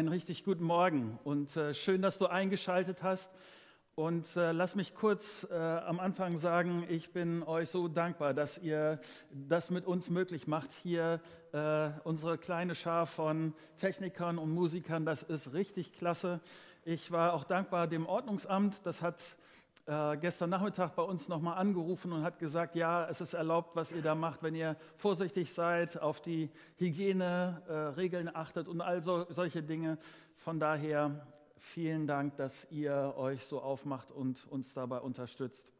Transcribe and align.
Einen 0.00 0.08
richtig 0.08 0.44
guten 0.44 0.64
Morgen 0.64 1.18
und 1.24 1.54
äh, 1.58 1.74
schön, 1.74 2.00
dass 2.00 2.16
du 2.16 2.26
eingeschaltet 2.26 3.02
hast. 3.02 3.30
Und 3.94 4.34
äh, 4.34 4.52
lass 4.52 4.74
mich 4.74 4.94
kurz 4.94 5.46
äh, 5.50 5.54
am 5.54 6.00
Anfang 6.00 6.38
sagen, 6.38 6.86
ich 6.88 7.12
bin 7.12 7.42
euch 7.42 7.68
so 7.68 7.86
dankbar, 7.86 8.32
dass 8.32 8.56
ihr 8.56 8.98
das 9.30 9.68
mit 9.68 9.84
uns 9.84 10.08
möglich 10.08 10.46
macht. 10.46 10.72
Hier 10.72 11.20
äh, 11.52 11.90
unsere 12.02 12.38
kleine 12.38 12.74
Schar 12.74 13.04
von 13.04 13.52
Technikern 13.76 14.38
und 14.38 14.50
Musikern, 14.54 15.04
das 15.04 15.22
ist 15.22 15.52
richtig 15.52 15.92
klasse. 15.92 16.40
Ich 16.82 17.12
war 17.12 17.34
auch 17.34 17.44
dankbar 17.44 17.86
dem 17.86 18.06
Ordnungsamt, 18.06 18.86
das 18.86 19.02
hat 19.02 19.36
äh, 19.90 20.16
gestern 20.18 20.50
Nachmittag 20.50 20.94
bei 20.94 21.02
uns 21.02 21.28
nochmal 21.28 21.58
angerufen 21.58 22.12
und 22.12 22.22
hat 22.22 22.38
gesagt, 22.38 22.76
ja, 22.76 23.08
es 23.08 23.20
ist 23.20 23.34
erlaubt, 23.34 23.74
was 23.74 23.90
ihr 23.90 24.02
da 24.02 24.14
macht, 24.14 24.40
wenn 24.40 24.54
ihr 24.54 24.76
vorsichtig 24.96 25.52
seid, 25.52 26.00
auf 26.00 26.20
die 26.20 26.48
Hygieneregeln 26.76 28.28
äh, 28.28 28.32
achtet 28.34 28.68
und 28.68 28.80
all 28.82 29.02
so, 29.02 29.26
solche 29.30 29.64
Dinge. 29.64 29.98
Von 30.36 30.60
daher 30.60 31.26
vielen 31.56 32.06
Dank, 32.06 32.36
dass 32.36 32.68
ihr 32.70 33.14
euch 33.16 33.44
so 33.44 33.60
aufmacht 33.60 34.12
und 34.12 34.46
uns 34.46 34.72
dabei 34.74 35.00
unterstützt. 35.00 35.72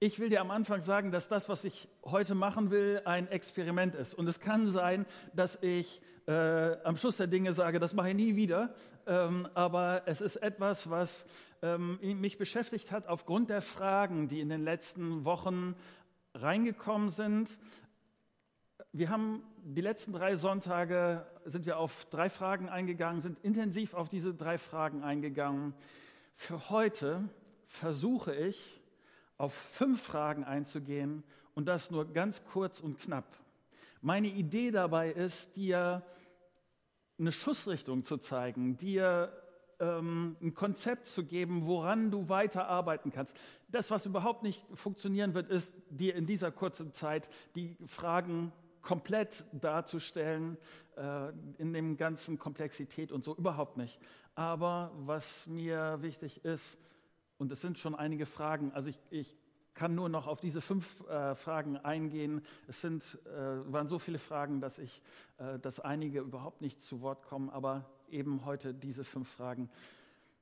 Ich 0.00 0.20
will 0.20 0.28
dir 0.28 0.40
am 0.40 0.52
Anfang 0.52 0.80
sagen, 0.80 1.10
dass 1.10 1.28
das, 1.28 1.48
was 1.48 1.64
ich 1.64 1.88
heute 2.04 2.36
machen 2.36 2.70
will, 2.70 3.02
ein 3.04 3.26
Experiment 3.26 3.96
ist. 3.96 4.14
Und 4.14 4.28
es 4.28 4.38
kann 4.38 4.68
sein, 4.68 5.06
dass 5.34 5.60
ich 5.60 6.00
äh, 6.28 6.76
am 6.84 6.96
Schluss 6.96 7.16
der 7.16 7.26
Dinge 7.26 7.52
sage, 7.52 7.80
das 7.80 7.94
mache 7.94 8.10
ich 8.10 8.14
nie 8.14 8.36
wieder. 8.36 8.72
Ähm, 9.08 9.48
aber 9.54 10.02
es 10.06 10.20
ist 10.20 10.36
etwas, 10.36 10.88
was 10.88 11.26
ähm, 11.62 11.98
mich 12.00 12.38
beschäftigt 12.38 12.92
hat 12.92 13.08
aufgrund 13.08 13.50
der 13.50 13.60
Fragen, 13.60 14.28
die 14.28 14.38
in 14.38 14.50
den 14.50 14.62
letzten 14.62 15.24
Wochen 15.24 15.74
reingekommen 16.32 17.10
sind. 17.10 17.58
Wir 18.92 19.10
haben 19.10 19.42
die 19.64 19.80
letzten 19.80 20.12
drei 20.12 20.36
Sonntage 20.36 21.26
sind 21.44 21.66
wir 21.66 21.76
auf 21.76 22.04
drei 22.04 22.30
Fragen 22.30 22.68
eingegangen, 22.68 23.20
sind 23.20 23.40
intensiv 23.40 23.94
auf 23.94 24.08
diese 24.08 24.32
drei 24.32 24.58
Fragen 24.58 25.02
eingegangen. 25.02 25.74
Für 26.36 26.70
heute 26.70 27.28
versuche 27.66 28.32
ich, 28.32 28.77
auf 29.38 29.54
fünf 29.54 30.02
Fragen 30.02 30.44
einzugehen 30.44 31.22
und 31.54 31.66
das 31.66 31.90
nur 31.90 32.12
ganz 32.12 32.44
kurz 32.44 32.80
und 32.80 32.98
knapp. 32.98 33.24
Meine 34.02 34.28
Idee 34.28 34.70
dabei 34.70 35.10
ist, 35.10 35.56
dir 35.56 36.02
eine 37.18 37.32
Schussrichtung 37.32 38.04
zu 38.04 38.18
zeigen, 38.18 38.76
dir 38.76 39.32
ähm, 39.80 40.36
ein 40.40 40.54
Konzept 40.54 41.06
zu 41.06 41.24
geben, 41.24 41.66
woran 41.66 42.10
du 42.10 42.28
weiter 42.28 42.68
arbeiten 42.68 43.10
kannst. 43.10 43.36
Das, 43.68 43.90
was 43.90 44.06
überhaupt 44.06 44.42
nicht 44.42 44.64
funktionieren 44.74 45.34
wird, 45.34 45.48
ist, 45.50 45.74
dir 45.90 46.14
in 46.14 46.26
dieser 46.26 46.50
kurzen 46.50 46.92
Zeit 46.92 47.28
die 47.54 47.76
Fragen 47.86 48.52
komplett 48.82 49.44
darzustellen, 49.52 50.56
äh, 50.96 51.30
in 51.58 51.72
dem 51.72 51.96
ganzen 51.96 52.38
Komplexität 52.38 53.12
und 53.12 53.24
so, 53.24 53.36
überhaupt 53.36 53.76
nicht. 53.76 53.98
Aber 54.34 54.92
was 54.94 55.46
mir 55.46 55.98
wichtig 56.00 56.44
ist, 56.44 56.78
und 57.38 57.52
es 57.52 57.60
sind 57.60 57.78
schon 57.78 57.94
einige 57.94 58.26
Fragen. 58.26 58.72
Also 58.72 58.90
ich, 58.90 58.98
ich 59.10 59.36
kann 59.74 59.94
nur 59.94 60.08
noch 60.08 60.26
auf 60.26 60.40
diese 60.40 60.60
fünf 60.60 61.08
äh, 61.08 61.36
Fragen 61.36 61.76
eingehen. 61.76 62.42
Es 62.66 62.80
sind, 62.80 63.18
äh, 63.26 63.72
waren 63.72 63.86
so 63.86 63.98
viele 63.98 64.18
Fragen, 64.18 64.60
dass, 64.60 64.78
ich, 64.78 65.00
äh, 65.38 65.58
dass 65.60 65.78
einige 65.78 66.20
überhaupt 66.20 66.60
nicht 66.60 66.80
zu 66.80 67.00
Wort 67.00 67.22
kommen, 67.22 67.48
aber 67.48 67.88
eben 68.10 68.44
heute 68.44 68.74
diese 68.74 69.04
fünf 69.04 69.28
Fragen. 69.28 69.70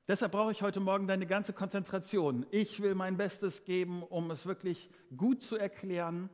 Deshalb 0.07 0.31
brauche 0.31 0.51
ich 0.51 0.63
heute 0.63 0.79
Morgen 0.79 1.05
deine 1.05 1.27
ganze 1.27 1.53
Konzentration. 1.53 2.45
Ich 2.49 2.81
will 2.81 2.95
mein 2.95 3.17
Bestes 3.17 3.63
geben, 3.63 4.01
um 4.01 4.31
es 4.31 4.45
wirklich 4.45 4.89
gut 5.15 5.43
zu 5.43 5.55
erklären. 5.57 6.29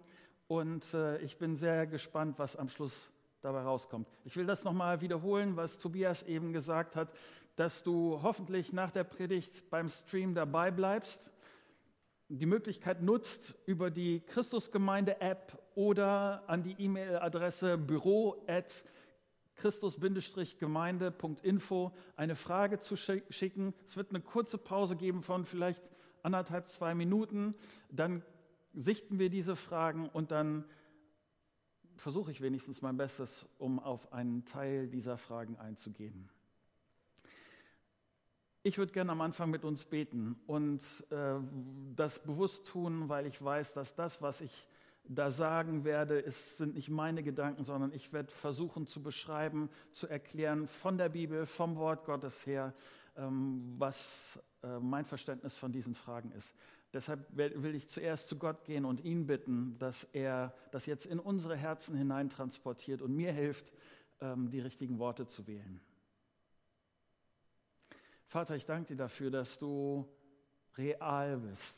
Und 0.48 0.94
äh, 0.94 1.18
ich 1.20 1.38
bin 1.38 1.58
sehr 1.58 1.88
gespannt, 1.88 2.40
was 2.40 2.56
am 2.56 2.70
Schluss 2.70 3.10
dabei 3.42 3.64
rauskommt. 3.64 4.08
Ich 4.24 4.38
will 4.38 4.46
das 4.46 4.64
nochmal 4.64 5.02
wiederholen, 5.02 5.58
was 5.58 5.78
Tobias 5.78 6.24
eben 6.24 6.54
gesagt 6.54 6.96
hat 6.96 7.12
dass 7.56 7.84
du 7.84 8.22
hoffentlich 8.22 8.74
nach 8.74 8.92
der 8.92 9.04
Predigt 9.04 9.70
beim 9.70 9.90
Stream 9.90 10.34
dabei 10.34 10.72
bleibst, 10.72 11.30
die 12.30 12.46
Möglichkeit 12.46 13.02
nutzt, 13.02 13.54
über 13.66 13.92
die 13.92 14.22
Christusgemeinde-App 14.22 15.62
oder 15.76 16.44
an 16.48 16.64
die 16.64 16.76
E-Mail-Adresse 16.80 17.78
büro 17.78 18.46
christus-gemeinde.info 19.56 21.92
eine 22.16 22.36
Frage 22.36 22.80
zu 22.80 22.96
schicken. 22.96 23.76
Es 23.86 23.98
wird 23.98 24.10
eine 24.10 24.22
kurze 24.22 24.58
Pause 24.58 24.96
geben 24.96 25.22
von 25.22 25.46
vielleicht 25.46 25.84
anderthalb, 26.24 26.70
zwei 26.70 26.96
Minuten. 26.96 27.54
Dann 27.92 28.24
sichten 28.74 29.20
wir 29.20 29.30
diese 29.30 29.56
Fragen 29.56 30.10
und 30.10 30.32
dann 30.32 30.66
versuche 31.96 32.32
ich 32.32 32.42
wenigstens 32.42 32.82
mein 32.82 32.98
Bestes, 32.98 33.46
um 33.60 33.80
auf 33.80 34.12
einen 34.12 34.44
Teil 34.46 34.88
dieser 34.88 35.20
Fragen 35.20 35.56
einzugehen. 35.58 36.32
Ich 38.66 38.78
würde 38.78 38.94
gerne 38.94 39.12
am 39.12 39.20
Anfang 39.20 39.50
mit 39.50 39.66
uns 39.66 39.84
beten 39.84 40.38
und 40.48 40.82
äh, 41.10 41.36
das 41.98 42.24
bewusst 42.24 42.66
tun, 42.66 43.10
weil 43.10 43.26
ich 43.26 43.44
weiß, 43.44 43.74
dass 43.74 43.94
das, 43.94 44.22
was 44.22 44.40
ich 44.40 44.70
da 45.04 45.32
sagen 45.32 45.84
werde, 45.84 46.18
ist, 46.18 46.58
sind 46.58 46.76
nicht 46.76 46.88
meine 46.90 47.24
Gedanken, 47.24 47.66
sondern 47.66 47.92
ich 47.92 48.14
werde 48.14 48.32
versuchen 48.32 48.88
zu 48.88 49.04
beschreiben, 49.04 49.70
zu 49.92 50.08
erklären 50.08 50.68
von 50.68 50.98
der 50.98 51.10
Bibel, 51.10 51.46
vom 51.46 51.76
Wort 51.76 52.06
Gottes 52.06 52.46
her, 52.46 52.74
ähm, 53.18 53.76
was 53.78 54.40
äh, 54.64 54.80
mein 54.80 55.04
Verständnis 55.04 55.58
von 55.58 55.74
diesen 55.74 55.94
Fragen 55.94 56.32
ist. 56.32 56.56
Deshalb 56.94 57.36
will 57.36 57.76
ich 57.76 57.90
zuerst 57.90 58.30
zu 58.30 58.38
Gott 58.38 58.64
gehen 58.64 58.86
und 58.86 59.04
ihn 59.04 59.28
bitten, 59.28 59.78
dass 59.78 60.06
er 60.14 60.54
das 60.72 60.86
jetzt 60.86 61.06
in 61.06 61.20
unsere 61.20 61.58
Herzen 61.58 61.98
hineintransportiert 61.98 63.02
und 63.02 63.14
mir 63.14 63.34
hilft, 63.34 63.74
ähm, 64.22 64.50
die 64.50 64.62
richtigen 64.62 65.00
Worte 65.00 65.28
zu 65.28 65.48
wählen. 65.48 65.82
Vater, 68.34 68.56
ich 68.56 68.66
danke 68.66 68.88
dir 68.88 68.96
dafür, 68.96 69.30
dass 69.30 69.60
du 69.60 70.10
real 70.76 71.38
bist. 71.38 71.78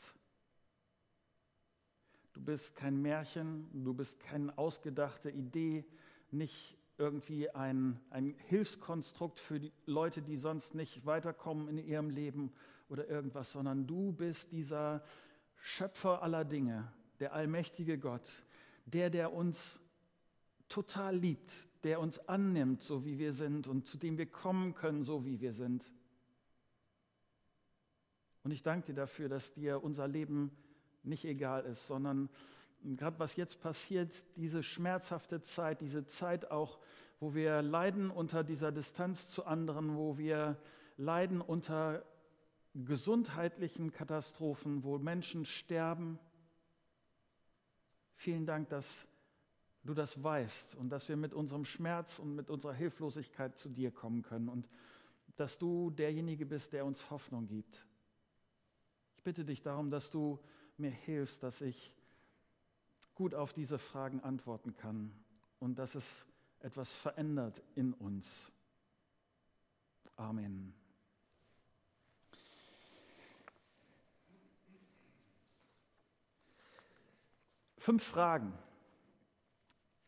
Du 2.32 2.40
bist 2.40 2.74
kein 2.74 3.02
Märchen, 3.02 3.68
du 3.74 3.92
bist 3.92 4.18
keine 4.20 4.56
ausgedachte 4.56 5.28
Idee, 5.28 5.84
nicht 6.30 6.78
irgendwie 6.96 7.50
ein, 7.50 8.00
ein 8.08 8.34
Hilfskonstrukt 8.46 9.38
für 9.38 9.60
die 9.60 9.70
Leute, 9.84 10.22
die 10.22 10.38
sonst 10.38 10.74
nicht 10.74 11.04
weiterkommen 11.04 11.68
in 11.68 11.76
ihrem 11.76 12.08
Leben 12.08 12.50
oder 12.88 13.06
irgendwas, 13.06 13.52
sondern 13.52 13.86
du 13.86 14.12
bist 14.12 14.50
dieser 14.50 15.04
Schöpfer 15.56 16.22
aller 16.22 16.46
Dinge, 16.46 16.90
der 17.20 17.34
allmächtige 17.34 17.98
Gott, 17.98 18.46
der, 18.86 19.10
der 19.10 19.34
uns 19.34 19.78
total 20.70 21.18
liebt, 21.18 21.68
der 21.84 22.00
uns 22.00 22.18
annimmt, 22.30 22.80
so 22.80 23.04
wie 23.04 23.18
wir 23.18 23.34
sind 23.34 23.66
und 23.66 23.86
zu 23.86 23.98
dem 23.98 24.16
wir 24.16 24.24
kommen 24.24 24.72
können, 24.72 25.02
so 25.02 25.26
wie 25.26 25.38
wir 25.42 25.52
sind. 25.52 25.92
Und 28.46 28.52
ich 28.52 28.62
danke 28.62 28.86
dir 28.86 28.94
dafür, 28.94 29.28
dass 29.28 29.54
dir 29.54 29.82
unser 29.82 30.06
Leben 30.06 30.52
nicht 31.02 31.24
egal 31.24 31.64
ist, 31.64 31.88
sondern 31.88 32.30
gerade 32.80 33.18
was 33.18 33.34
jetzt 33.34 33.60
passiert, 33.60 34.14
diese 34.36 34.62
schmerzhafte 34.62 35.42
Zeit, 35.42 35.80
diese 35.80 36.06
Zeit 36.06 36.52
auch, 36.52 36.78
wo 37.18 37.34
wir 37.34 37.60
leiden 37.60 38.08
unter 38.08 38.44
dieser 38.44 38.70
Distanz 38.70 39.26
zu 39.26 39.46
anderen, 39.46 39.96
wo 39.96 40.16
wir 40.16 40.56
leiden 40.96 41.40
unter 41.40 42.04
gesundheitlichen 42.72 43.90
Katastrophen, 43.90 44.84
wo 44.84 44.96
Menschen 44.96 45.44
sterben. 45.44 46.20
Vielen 48.14 48.46
Dank, 48.46 48.68
dass 48.68 49.08
du 49.82 49.92
das 49.92 50.22
weißt 50.22 50.76
und 50.76 50.90
dass 50.90 51.08
wir 51.08 51.16
mit 51.16 51.34
unserem 51.34 51.64
Schmerz 51.64 52.20
und 52.20 52.36
mit 52.36 52.48
unserer 52.48 52.74
Hilflosigkeit 52.74 53.56
zu 53.56 53.68
dir 53.68 53.90
kommen 53.90 54.22
können 54.22 54.48
und 54.48 54.68
dass 55.34 55.58
du 55.58 55.90
derjenige 55.90 56.46
bist, 56.46 56.72
der 56.72 56.86
uns 56.86 57.10
Hoffnung 57.10 57.48
gibt 57.48 57.88
bitte 59.26 59.44
dich 59.44 59.60
darum, 59.60 59.90
dass 59.90 60.08
du 60.08 60.38
mir 60.76 60.92
hilfst, 60.92 61.42
dass 61.42 61.60
ich 61.60 61.92
gut 63.16 63.34
auf 63.34 63.52
diese 63.52 63.76
Fragen 63.76 64.20
antworten 64.20 64.76
kann 64.76 65.10
und 65.58 65.80
dass 65.80 65.96
es 65.96 66.24
etwas 66.60 66.94
verändert 66.94 67.60
in 67.74 67.92
uns. 67.94 68.52
Amen. 70.14 70.72
Fünf 77.78 78.04
Fragen. 78.04 78.56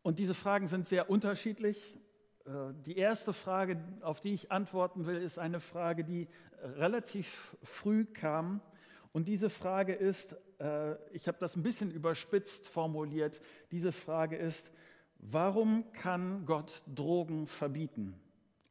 Und 0.02 0.20
diese 0.20 0.34
Fragen 0.34 0.68
sind 0.68 0.86
sehr 0.86 1.10
unterschiedlich. 1.10 1.98
Äh, 2.44 2.72
die 2.86 2.96
erste 2.96 3.32
Frage, 3.32 3.82
auf 4.00 4.20
die 4.20 4.34
ich 4.34 4.52
antworten 4.52 5.06
will, 5.06 5.16
ist 5.16 5.40
eine 5.40 5.58
Frage, 5.58 6.04
die 6.04 6.28
relativ 6.62 7.56
früh 7.64 8.04
kam 8.04 8.60
und 9.12 9.28
diese 9.28 9.50
Frage 9.50 9.94
ist, 9.94 10.36
äh, 10.60 10.94
ich 11.12 11.28
habe 11.28 11.38
das 11.38 11.56
ein 11.56 11.62
bisschen 11.62 11.90
überspitzt 11.90 12.66
formuliert, 12.66 13.40
diese 13.70 13.92
Frage 13.92 14.36
ist, 14.36 14.70
warum 15.18 15.90
kann 15.92 16.44
Gott 16.46 16.82
Drogen 16.86 17.46
verbieten? 17.46 18.14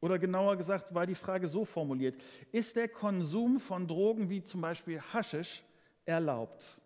Oder 0.00 0.18
genauer 0.18 0.56
gesagt 0.56 0.94
war 0.94 1.06
die 1.06 1.14
Frage 1.14 1.48
so 1.48 1.64
formuliert, 1.64 2.22
ist 2.52 2.76
der 2.76 2.88
Konsum 2.88 3.58
von 3.58 3.88
Drogen 3.88 4.30
wie 4.30 4.42
zum 4.42 4.60
Beispiel 4.60 5.00
Haschisch 5.00 5.64
erlaubt? 6.04 6.80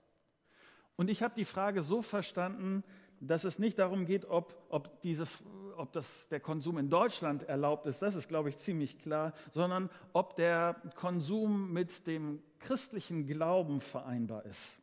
Und 0.96 1.10
ich 1.10 1.22
habe 1.22 1.34
die 1.34 1.44
Frage 1.44 1.82
so 1.82 2.00
verstanden, 2.00 2.84
dass 3.20 3.44
es 3.44 3.58
nicht 3.58 3.78
darum 3.78 4.06
geht, 4.06 4.25
ob, 4.25 4.66
ob 4.69 5.00
diese 5.02 5.26
ob 5.76 5.92
das 5.92 6.28
der 6.28 6.40
Konsum 6.40 6.78
in 6.78 6.88
Deutschland 6.88 7.44
erlaubt 7.44 7.86
ist, 7.86 8.02
das 8.02 8.16
ist, 8.16 8.28
glaube 8.28 8.48
ich, 8.48 8.58
ziemlich 8.58 8.98
klar, 8.98 9.32
sondern 9.50 9.90
ob 10.12 10.36
der 10.36 10.76
Konsum 10.94 11.72
mit 11.72 12.06
dem 12.06 12.42
christlichen 12.60 13.26
Glauben 13.26 13.80
vereinbar 13.80 14.44
ist. 14.46 14.82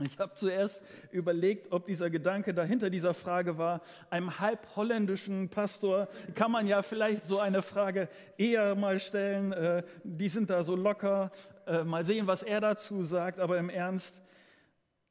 Ich 0.00 0.18
habe 0.18 0.32
zuerst 0.34 0.80
überlegt, 1.10 1.70
ob 1.70 1.86
dieser 1.86 2.08
Gedanke 2.08 2.54
dahinter 2.54 2.88
dieser 2.88 3.12
Frage 3.12 3.58
war, 3.58 3.82
einem 4.08 4.40
halb 4.40 4.74
holländischen 4.74 5.50
Pastor 5.50 6.08
kann 6.34 6.50
man 6.50 6.66
ja 6.66 6.82
vielleicht 6.82 7.26
so 7.26 7.38
eine 7.38 7.60
Frage 7.60 8.08
eher 8.38 8.74
mal 8.74 8.98
stellen, 8.98 9.52
äh, 9.52 9.82
die 10.02 10.28
sind 10.28 10.48
da 10.48 10.62
so 10.62 10.76
locker, 10.76 11.30
äh, 11.66 11.84
mal 11.84 12.06
sehen, 12.06 12.26
was 12.26 12.42
er 12.42 12.62
dazu 12.62 13.02
sagt, 13.02 13.38
aber 13.38 13.58
im 13.58 13.68
Ernst, 13.68 14.22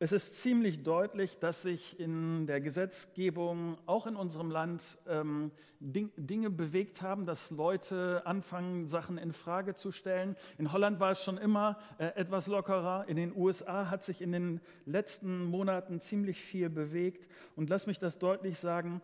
es 0.04 0.12
ist 0.12 0.42
ziemlich 0.42 0.82
deutlich, 0.82 1.38
dass 1.38 1.62
sich 1.62 2.00
in 2.00 2.48
der 2.48 2.60
Gesetzgebung, 2.60 3.78
auch 3.86 4.08
in 4.08 4.16
unserem 4.16 4.50
Land, 4.50 4.82
ähm, 5.08 5.52
Dinge 5.80 6.50
bewegt 6.50 7.04
haben, 7.04 7.28
dass 7.28 7.52
Leute 7.52 8.24
anfangen, 8.26 8.88
Sachen 8.88 9.20
in 9.20 9.32
Frage 9.32 9.76
zu 9.76 9.92
stellen. 9.92 10.36
In 10.58 10.72
Holland 10.72 11.00
war 11.00 11.12
es 11.12 11.24
schon 11.24 11.38
immer 11.38 11.78
äh, 12.00 12.06
etwas 12.16 12.48
lockerer. 12.48 13.06
In 13.10 13.16
den 13.16 13.32
USA 13.36 13.92
hat 13.92 14.04
sich 14.04 14.24
in 14.24 14.32
den 14.32 14.60
letzten 14.88 15.46
Monaten 15.46 16.00
ziemlich 16.00 16.42
viel 16.42 16.72
bewegt. 16.72 17.32
Und 17.56 17.70
lass 17.70 17.86
mich 17.86 18.00
das 18.00 18.18
deutlich 18.18 18.58
sagen, 18.58 19.04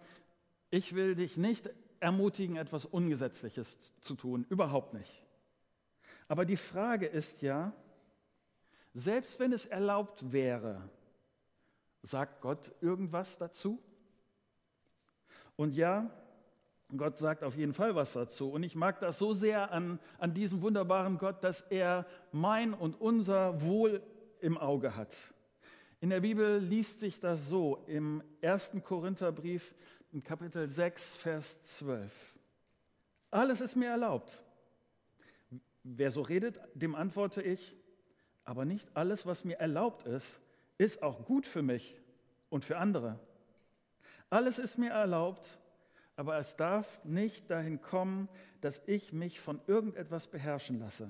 ich 0.71 0.95
will 0.95 1.13
dich 1.13 1.37
nicht 1.37 1.69
ermutigen, 1.99 2.55
etwas 2.55 2.85
Ungesetzliches 2.85 3.93
zu 4.01 4.15
tun. 4.15 4.47
Überhaupt 4.49 4.95
nicht. 4.95 5.23
Aber 6.27 6.43
die 6.43 6.57
Frage 6.57 7.05
ist 7.05 7.43
ja, 7.43 7.71
selbst 8.97 9.39
wenn 9.39 9.53
es 9.53 9.67
erlaubt 9.67 10.31
wäre, 10.31 10.89
sagt 12.01 12.41
Gott 12.41 12.71
irgendwas 12.81 13.37
dazu? 13.37 13.79
Und 15.55 15.75
ja, 15.75 16.09
Gott 16.95 17.19
sagt 17.19 17.43
auf 17.43 17.55
jeden 17.55 17.73
Fall 17.73 17.93
was 17.93 18.13
dazu. 18.13 18.49
Und 18.49 18.63
ich 18.63 18.73
mag 18.73 18.99
das 18.99 19.19
so 19.19 19.35
sehr 19.35 19.71
an, 19.71 19.99
an 20.17 20.33
diesem 20.33 20.63
wunderbaren 20.63 21.19
Gott, 21.19 21.43
dass 21.43 21.61
er 21.61 22.07
mein 22.31 22.73
und 22.73 22.99
unser 22.99 23.61
Wohl 23.61 24.01
im 24.39 24.57
Auge 24.57 24.95
hat. 24.95 25.15
In 25.99 26.09
der 26.09 26.21
Bibel 26.21 26.57
liest 26.57 26.99
sich 26.99 27.19
das 27.19 27.47
so 27.47 27.83
im 27.85 28.23
1. 28.41 28.77
Korintherbrief 28.83 29.75
in 30.11 30.23
Kapitel 30.23 30.67
6, 30.67 31.17
Vers 31.17 31.61
12. 31.63 32.35
Alles 33.29 33.61
ist 33.61 33.75
mir 33.75 33.89
erlaubt. 33.89 34.43
Wer 35.83 36.09
so 36.09 36.21
redet, 36.21 36.59
dem 36.73 36.95
antworte 36.95 37.43
ich, 37.43 37.75
aber 38.47 38.63
nicht 38.63 38.87
alles, 38.93 39.25
was 39.25 39.43
mir 39.43 39.57
erlaubt 39.57 40.07
ist, 40.07 40.39
ist 40.77 41.03
auch 41.03 41.25
gut 41.25 41.45
für 41.45 41.61
mich 41.61 41.99
und 42.49 42.63
für 42.63 42.77
andere. 42.77 43.19
Alles 44.29 44.57
ist 44.57 44.77
mir 44.77 44.91
erlaubt, 44.91 45.59
aber 46.15 46.37
es 46.37 46.55
darf 46.55 47.03
nicht 47.03 47.51
dahin 47.51 47.81
kommen, 47.81 48.29
dass 48.61 48.81
ich 48.85 49.11
mich 49.11 49.41
von 49.41 49.59
irgendetwas 49.67 50.27
beherrschen 50.27 50.79
lasse. 50.79 51.09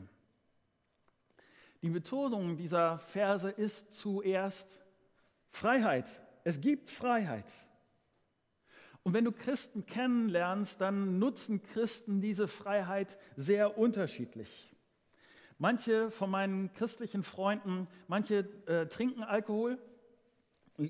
Die 1.84 1.89
Betonung 1.89 2.57
dieser 2.57 2.98
Verse 2.98 3.51
ist 3.51 3.94
zuerst 3.94 4.84
Freiheit. 5.50 6.24
Es 6.44 6.60
gibt 6.60 6.89
Freiheit. 6.89 7.45
Und 9.04 9.13
wenn 9.13 9.25
du 9.25 9.31
Christen 9.31 9.86
kennenlernst, 9.86 10.81
dann 10.81 11.19
nutzen 11.19 11.62
Christen 11.62 12.19
diese 12.19 12.48
Freiheit 12.48 13.16
sehr 13.36 13.78
unterschiedlich. 13.78 14.74
Manche 15.59 16.12
von 16.12 16.30
meinen 16.30 16.71
christlichen 16.74 17.24
Freunden, 17.24 17.88
manche 18.07 18.48
äh, 18.68 18.86
trinken 18.88 19.24
Alkohol, 19.24 19.80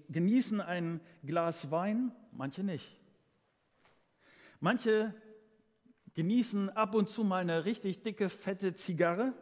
genießen 0.10 0.60
ein 0.60 1.00
Glas 1.24 1.72
Wein, 1.72 2.12
manche 2.34 2.64
nicht. 2.64 2.98
Manche 4.60 5.14
genießen 6.16 6.70
ab 6.72 6.96
und 6.96 7.10
zu 7.10 7.24
mal 7.24 7.42
eine 7.42 7.66
richtig 7.66 8.04
dicke, 8.04 8.28
fette 8.28 8.74
Zigarre. 8.74 9.34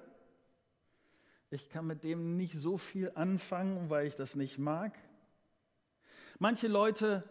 Ich 1.50 1.69
kann 1.69 1.88
mit 1.88 2.04
dem 2.04 2.36
nicht 2.38 2.54
so 2.54 2.78
viel 2.78 3.12
anfangen, 3.16 3.89
weil 3.89 4.06
ich 4.06 4.16
das 4.16 4.36
nicht 4.36 4.60
mag. 4.60 4.98
Manche 6.38 6.68
Leute 6.68 7.24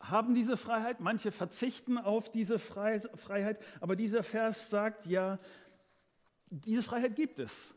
haben 0.00 0.34
diese 0.34 0.56
Freiheit, 0.56 1.00
manche 1.00 1.30
verzichten 1.30 1.96
auf 1.96 2.30
diese 2.30 2.58
Freiheit, 2.58 3.58
aber 3.80 3.94
dieser 3.96 4.22
Vers 4.22 4.68
sagt 4.68 5.06
ja, 5.06 5.38
diese 6.50 6.82
Freiheit 6.82 7.16
gibt 7.16 7.38
es. 7.38 7.74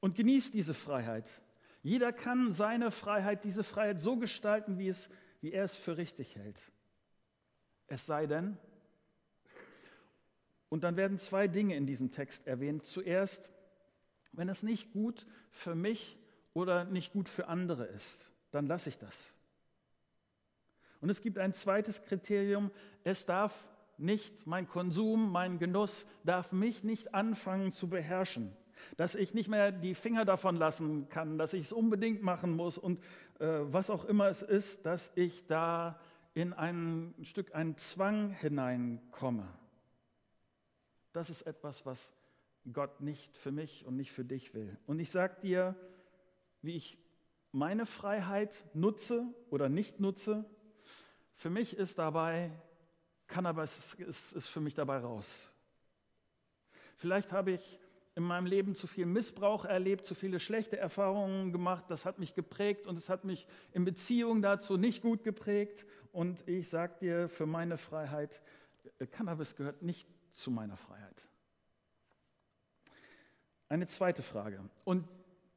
Und 0.00 0.16
genießt 0.16 0.54
diese 0.54 0.74
Freiheit. 0.74 1.42
Jeder 1.82 2.12
kann 2.12 2.52
seine 2.52 2.90
Freiheit, 2.90 3.44
diese 3.44 3.62
Freiheit 3.62 4.00
so 4.00 4.16
gestalten, 4.16 4.78
wie, 4.78 4.88
es, 4.88 5.10
wie 5.40 5.52
er 5.52 5.64
es 5.64 5.76
für 5.76 5.96
richtig 5.96 6.36
hält. 6.36 6.58
Es 7.86 8.06
sei 8.06 8.26
denn, 8.26 8.56
und 10.70 10.84
dann 10.84 10.96
werden 10.96 11.18
zwei 11.18 11.48
Dinge 11.48 11.76
in 11.76 11.84
diesem 11.84 12.12
Text 12.12 12.46
erwähnt. 12.46 12.86
Zuerst, 12.86 13.50
wenn 14.32 14.48
es 14.48 14.62
nicht 14.62 14.92
gut 14.92 15.26
für 15.50 15.74
mich 15.74 16.16
oder 16.54 16.84
nicht 16.84 17.12
gut 17.12 17.28
für 17.28 17.48
andere 17.48 17.84
ist, 17.86 18.30
dann 18.52 18.66
lasse 18.66 18.88
ich 18.88 18.96
das. 18.96 19.34
Und 21.00 21.10
es 21.10 21.22
gibt 21.22 21.38
ein 21.38 21.54
zweites 21.54 22.04
Kriterium, 22.04 22.70
es 23.04 23.26
darf 23.26 23.68
nicht, 24.00 24.46
mein 24.46 24.68
Konsum, 24.68 25.30
mein 25.30 25.58
Genuss 25.58 26.06
darf 26.24 26.52
mich 26.52 26.84
nicht 26.84 27.14
anfangen 27.14 27.72
zu 27.72 27.88
beherrschen. 27.88 28.52
Dass 28.96 29.14
ich 29.14 29.34
nicht 29.34 29.48
mehr 29.48 29.72
die 29.72 29.94
Finger 29.94 30.24
davon 30.24 30.56
lassen 30.56 31.08
kann, 31.08 31.36
dass 31.38 31.52
ich 31.52 31.66
es 31.66 31.72
unbedingt 31.72 32.22
machen 32.22 32.52
muss 32.52 32.78
und 32.78 32.98
äh, 33.38 33.60
was 33.62 33.90
auch 33.90 34.04
immer 34.04 34.28
es 34.28 34.42
ist, 34.42 34.86
dass 34.86 35.12
ich 35.14 35.46
da 35.46 36.00
in 36.34 36.52
ein 36.52 37.14
Stück 37.22 37.54
einen 37.54 37.76
Zwang 37.76 38.30
hineinkomme. 38.30 39.46
Das 41.12 41.28
ist 41.28 41.42
etwas, 41.42 41.84
was 41.84 42.08
Gott 42.72 43.00
nicht 43.00 43.36
für 43.36 43.52
mich 43.52 43.84
und 43.84 43.96
nicht 43.96 44.12
für 44.12 44.24
dich 44.24 44.54
will. 44.54 44.78
Und 44.86 44.98
ich 45.00 45.10
sage 45.10 45.36
dir, 45.42 45.74
wie 46.62 46.76
ich 46.76 46.98
meine 47.52 47.86
Freiheit 47.86 48.64
nutze 48.74 49.26
oder 49.50 49.68
nicht 49.68 49.98
nutze. 49.98 50.44
Für 51.34 51.50
mich 51.50 51.76
ist 51.76 51.98
dabei 51.98 52.50
Cannabis 53.30 53.94
ist, 53.98 54.32
ist 54.32 54.48
für 54.48 54.60
mich 54.60 54.74
dabei 54.74 54.98
raus. 54.98 55.52
Vielleicht 56.96 57.32
habe 57.32 57.52
ich 57.52 57.80
in 58.16 58.24
meinem 58.24 58.44
Leben 58.44 58.74
zu 58.74 58.86
viel 58.86 59.06
Missbrauch 59.06 59.64
erlebt, 59.64 60.04
zu 60.04 60.14
viele 60.14 60.40
schlechte 60.40 60.76
Erfahrungen 60.76 61.52
gemacht. 61.52 61.84
Das 61.88 62.04
hat 62.04 62.18
mich 62.18 62.34
geprägt 62.34 62.86
und 62.86 62.98
es 62.98 63.08
hat 63.08 63.24
mich 63.24 63.46
in 63.72 63.84
Beziehung 63.84 64.42
dazu 64.42 64.76
nicht 64.76 65.00
gut 65.00 65.22
geprägt. 65.22 65.86
Und 66.12 66.46
ich 66.46 66.68
sage 66.68 66.94
dir, 67.00 67.28
für 67.28 67.46
meine 67.46 67.78
Freiheit, 67.78 68.42
äh, 68.98 69.06
Cannabis 69.06 69.56
gehört 69.56 69.80
nicht 69.80 70.06
zu 70.32 70.50
meiner 70.50 70.76
Freiheit. 70.76 71.28
Eine 73.68 73.86
zweite 73.86 74.22
Frage. 74.22 74.68
Und 74.84 75.06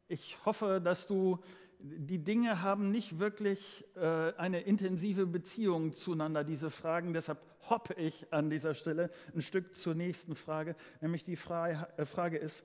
ich 0.08 0.38
hoffe, 0.46 0.80
dass 0.80 1.08
du 1.08 1.40
die 1.86 2.24
Dinge 2.24 2.62
haben 2.62 2.92
nicht 2.92 3.20
wirklich 3.20 3.86
äh, 3.96 4.34
eine 4.38 4.62
intensive 4.62 5.26
Beziehung 5.26 5.94
zueinander, 5.94 6.46
diese 6.46 6.70
Fragen. 6.70 7.14
Deshalb 7.14 7.40
hoppe 7.70 7.94
ich 7.96 8.32
an 8.32 8.50
dieser 8.50 8.74
Stelle 8.74 9.12
ein 9.36 9.42
Stück 9.42 9.76
zur 9.76 9.94
nächsten 9.94 10.34
Frage, 10.36 10.78
nämlich 11.02 11.26
die 11.26 11.36
Frage, 11.36 11.90
äh, 11.98 12.06
Frage 12.06 12.38
ist, 12.38 12.64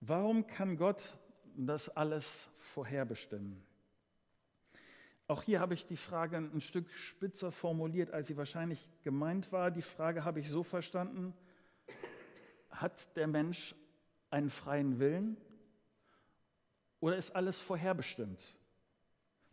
warum 0.00 0.48
kann 0.48 0.76
Gott 0.76 1.16
das 1.56 1.88
alles 1.88 2.50
vorherbestimmen? 2.58 3.62
Auch 5.28 5.44
hier 5.44 5.60
habe 5.60 5.74
ich 5.74 5.86
die 5.86 5.96
Frage 5.96 6.36
ein 6.36 6.60
Stück 6.60 6.90
spitzer 6.90 7.52
formuliert, 7.52 8.10
als 8.10 8.26
sie 8.26 8.36
wahrscheinlich 8.36 8.90
gemeint 9.04 9.52
war. 9.52 9.70
Die 9.70 9.82
Frage 9.82 10.24
habe 10.24 10.40
ich 10.40 10.50
so 10.50 10.64
verstanden, 10.64 11.32
hat 12.70 13.16
der 13.16 13.28
Mensch 13.28 13.76
einen 14.30 14.50
freien 14.50 14.98
Willen 14.98 15.36
oder 17.02 17.16
ist 17.16 17.34
alles 17.34 17.58
vorherbestimmt? 17.58 18.56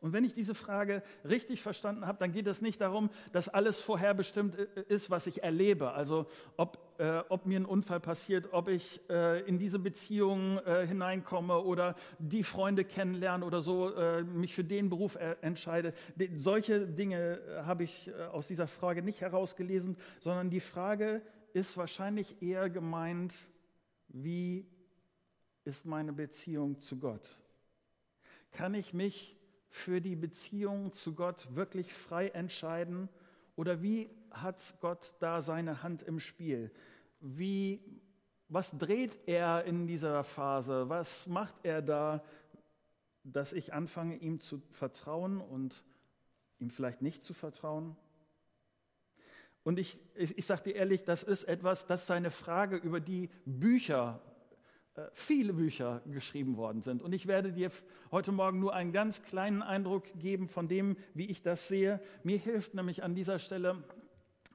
Und 0.02 0.14
wenn 0.14 0.24
ich 0.24 0.34
diese 0.34 0.56
Frage 0.56 1.04
richtig 1.28 1.62
verstanden 1.62 2.06
habe, 2.06 2.20
dann 2.20 2.32
geht 2.32 2.48
es 2.48 2.62
nicht 2.62 2.80
darum, 2.80 3.10
dass 3.34 3.50
alles 3.50 3.80
vorherbestimmt 3.80 4.56
ist, 4.56 5.10
was 5.10 5.28
ich 5.28 5.44
erlebe. 5.44 5.92
Also 5.92 6.28
ob, 6.56 6.78
äh, 7.00 7.22
ob 7.28 7.46
mir 7.46 7.60
ein 7.60 7.66
Unfall 7.66 8.00
passiert, 8.00 8.54
ob 8.54 8.70
ich 8.70 9.02
äh, 9.10 9.42
in 9.42 9.60
diese 9.60 9.78
Beziehung 9.78 10.60
äh, 10.60 10.88
hineinkomme 10.88 11.60
oder 11.60 11.96
die 12.18 12.44
Freunde 12.44 12.86
kennenlerne 12.86 13.44
oder 13.44 13.62
so, 13.62 13.94
äh, 13.94 14.24
mich 14.24 14.56
für 14.56 14.64
den 14.64 14.90
Beruf 14.90 15.16
äh, 15.16 15.36
entscheide. 15.42 15.94
De 16.16 16.30
solche 16.38 16.88
Dinge 16.88 17.40
äh, 17.40 17.64
habe 17.64 17.84
ich 17.84 18.10
aus 18.32 18.48
dieser 18.48 18.68
Frage 18.68 19.02
nicht 19.02 19.20
herausgelesen, 19.20 19.98
sondern 20.20 20.50
die 20.50 20.62
Frage 20.62 21.22
ist 21.52 21.76
wahrscheinlich 21.76 22.42
eher 22.42 22.70
gemeint, 22.70 23.34
wie 24.08 24.66
ist 25.66 25.86
meine 25.86 26.14
Beziehung 26.14 26.80
zu 26.80 26.98
Gott? 26.98 27.42
Kann 28.52 28.74
ich 28.74 28.94
mich 28.94 29.38
für 29.70 30.02
die 30.02 30.16
Beziehung 30.16 30.94
zu 30.94 31.14
Gott 31.14 31.56
wirklich 31.56 31.94
frei 31.94 32.30
entscheiden? 32.30 33.10
Oder 33.56 33.82
wie 33.82 34.10
hat 34.32 34.76
Gott 34.82 35.14
da 35.20 35.42
seine 35.42 35.84
Hand 35.84 36.04
im 36.04 36.20
Spiel? 36.20 36.72
Wie, 37.20 37.82
was 38.48 38.78
dreht 38.78 39.20
er 39.28 39.66
in 39.66 39.88
dieser 39.88 40.24
Phase? 40.24 40.90
Was 40.90 41.28
macht 41.28 41.56
er 41.64 41.82
da, 41.82 42.24
dass 43.24 43.54
ich 43.54 43.74
anfange, 43.74 44.16
ihm 44.18 44.40
zu 44.40 44.62
vertrauen 44.72 45.40
und 45.40 45.86
ihm 46.58 46.70
vielleicht 46.70 47.02
nicht 47.02 47.24
zu 47.24 47.34
vertrauen? 47.34 47.96
Und 49.64 49.78
ich, 49.78 50.00
ich, 50.16 50.38
ich 50.38 50.46
sage 50.46 50.64
dir 50.64 50.76
ehrlich, 50.76 51.04
das 51.04 51.24
ist 51.24 51.44
etwas, 51.44 51.86
das 51.86 52.04
ist 52.04 52.12
eine 52.12 52.32
Frage, 52.32 52.78
über 52.78 53.00
die 53.00 53.30
Bücher, 53.46 54.22
viele 55.14 55.54
Bücher 55.54 56.02
geschrieben 56.12 56.58
worden 56.58 56.82
sind. 56.82 57.02
Und 57.02 57.14
ich 57.14 57.28
werde 57.28 57.52
dir 57.52 57.72
heute 58.12 58.32
Morgen 58.32 58.60
nur 58.60 58.74
einen 58.74 58.92
ganz 58.92 59.24
kleinen 59.24 59.62
Eindruck 59.62 60.06
geben 60.20 60.48
von 60.48 60.68
dem, 60.68 60.98
wie 61.14 61.26
ich 61.26 61.42
das 61.42 61.68
sehe. 61.68 62.02
Mir 62.24 62.38
hilft 62.38 62.74
nämlich 62.74 63.04
an 63.04 63.16
dieser 63.16 63.40
Stelle 63.40 63.84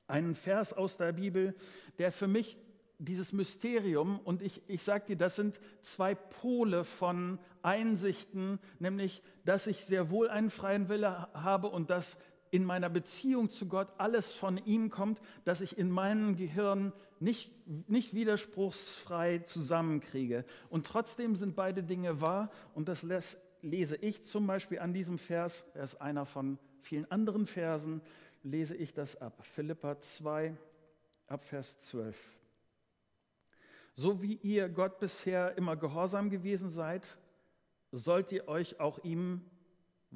ein 0.07 0.35
Vers 0.35 0.73
aus 0.73 0.97
der 0.97 1.13
Bibel, 1.13 1.55
der 1.99 2.13
für 2.13 2.27
mich 2.27 2.59
dieses 2.99 3.33
Mysterium, 3.33 4.21
und 4.21 4.43
ich, 4.43 4.63
ich 4.69 4.83
sage 4.83 5.07
dir, 5.07 5.17
das 5.17 5.37
sind 5.37 5.61
zwei 5.81 6.15
Pole 6.15 6.85
von 6.85 7.39
Einsichten, 7.63 8.59
nämlich, 8.79 9.23
dass 9.45 9.67
ich 9.67 9.85
sehr 9.85 10.11
wohl 10.11 10.29
einen 10.29 10.51
freien 10.51 10.89
Wille 10.89 11.29
habe 11.35 11.69
und 11.69 11.91
dass 11.91 12.17
in 12.55 12.65
meiner 12.65 12.89
Beziehung 12.89 13.51
zu 13.51 13.67
Gott 13.67 13.89
alles 13.99 14.33
von 14.33 14.65
ihm 14.65 14.89
kommt, 14.89 15.21
dass 15.45 15.61
ich 15.61 15.77
in 15.77 15.91
meinem 15.91 16.37
Gehirn 16.37 16.93
nicht, 17.19 17.51
nicht 17.89 18.15
widerspruchsfrei 18.15 19.41
zusammenkriege. 19.41 20.45
Und 20.71 20.87
trotzdem 20.87 21.35
sind 21.35 21.57
beide 21.57 21.83
Dinge 21.83 22.21
wahr 22.21 22.53
und 22.73 22.89
das 22.89 23.03
lässt, 23.03 23.41
lese 23.61 23.97
ich 23.97 24.23
zum 24.23 24.47
Beispiel 24.47 24.79
an 24.79 24.93
diesem 24.93 25.19
Vers, 25.19 25.65
er 25.75 25.83
ist 25.83 26.01
einer 26.01 26.27
von 26.27 26.61
vielen 26.81 27.11
anderen 27.11 27.47
Versen, 27.47 28.01
lese 28.45 28.77
ich 28.77 28.95
das 28.95 29.21
ab. 29.21 29.45
Philippa 29.45 29.99
2, 29.99 30.57
ab 31.27 31.43
Vers 31.43 31.81
12. 31.81 32.17
So 33.95 34.23
wie 34.23 34.35
ihr 34.35 34.69
Gott 34.69 35.01
bisher 35.01 35.59
immer 35.59 35.75
gehorsam 35.75 36.31
gewesen 36.31 36.71
seid, 36.71 37.05
sollt 37.91 38.31
ihr 38.31 38.47
euch 38.47 38.79
auch 38.79 39.03
ihm 39.03 39.45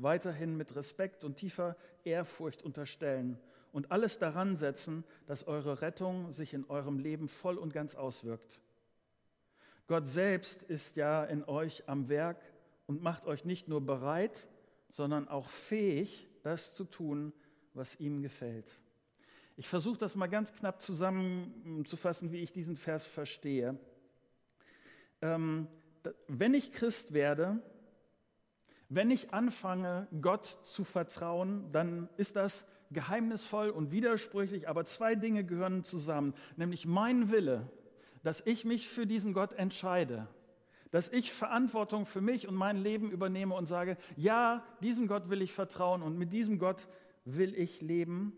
weiterhin 0.03 0.57
mit 0.57 0.75
Respekt 0.77 1.25
und 1.25 1.37
tiefer 1.37 1.77
Ehrfurcht 2.05 2.63
unterstellen 2.63 3.39
und 3.73 3.91
alles 3.93 4.19
daran 4.19 4.57
setzen, 4.57 5.05
dass 5.27 5.47
eure 5.47 5.83
Rettung 5.83 6.33
sich 6.33 6.55
in 6.55 6.65
eurem 6.69 6.99
Leben 6.99 7.29
voll 7.29 7.59
und 7.59 7.73
ganz 7.73 7.95
auswirkt. 7.95 8.61
Gott 9.87 10.09
selbst 10.09 10.63
ist 10.63 10.97
ja 10.97 11.25
in 11.25 11.45
euch 11.45 11.89
am 11.89 12.09
Werk 12.09 12.41
und 12.87 13.03
macht 13.03 13.27
euch 13.27 13.45
nicht 13.45 13.69
nur 13.69 13.81
bereit, 13.81 14.49
sondern 14.91 15.29
auch 15.29 15.49
fähig, 15.49 16.29
das 16.43 16.75
zu 16.75 16.85
tun, 16.85 17.33
was 17.75 17.99
ihm 18.01 18.23
gefällt. 18.23 18.67
Ich 19.57 19.69
versuche 19.69 19.99
das 19.99 20.15
mal 20.15 20.29
ganz 20.29 20.53
knapp 20.53 20.83
zusammenzufassen, 20.83 22.33
wie 22.33 22.39
ich 22.39 22.53
diesen 22.53 22.77
Vers 22.77 23.07
verstehe. 23.07 23.79
Ähm, 25.21 25.67
wenn 26.29 26.55
ich 26.55 26.73
Christ 26.73 27.13
werde, 27.13 27.61
wenn 28.89 29.11
ich 29.11 29.35
anfange, 29.35 30.09
Gott 30.21 30.47
zu 30.47 30.85
vertrauen, 30.85 31.71
dann 31.73 32.09
ist 32.17 32.37
das 32.37 32.67
geheimnisvoll 32.91 33.69
und 33.69 33.91
widersprüchlich, 33.91 34.69
aber 34.69 34.85
zwei 34.85 35.15
Dinge 35.15 35.45
gehören 35.45 35.85
zusammen, 35.85 36.35
nämlich 36.57 36.87
mein 36.87 37.31
Wille, 37.31 37.71
dass 38.23 38.43
ich 38.47 38.65
mich 38.65 38.89
für 38.89 39.07
diesen 39.07 39.35
Gott 39.35 39.53
entscheide, 39.53 40.27
dass 40.91 41.11
ich 41.11 41.33
Verantwortung 41.33 42.07
für 42.07 42.23
mich 42.23 42.49
und 42.49 42.55
mein 42.55 42.79
Leben 42.79 43.11
übernehme 43.11 43.55
und 43.55 43.67
sage, 43.67 43.99
ja, 44.17 44.65
diesem 44.83 45.07
Gott 45.07 45.29
will 45.29 45.43
ich 45.43 45.53
vertrauen 45.53 46.03
und 46.03 46.17
mit 46.17 46.33
diesem 46.33 46.59
Gott 46.59 46.89
will 47.25 47.55
ich 47.55 47.83
leben. 47.83 48.33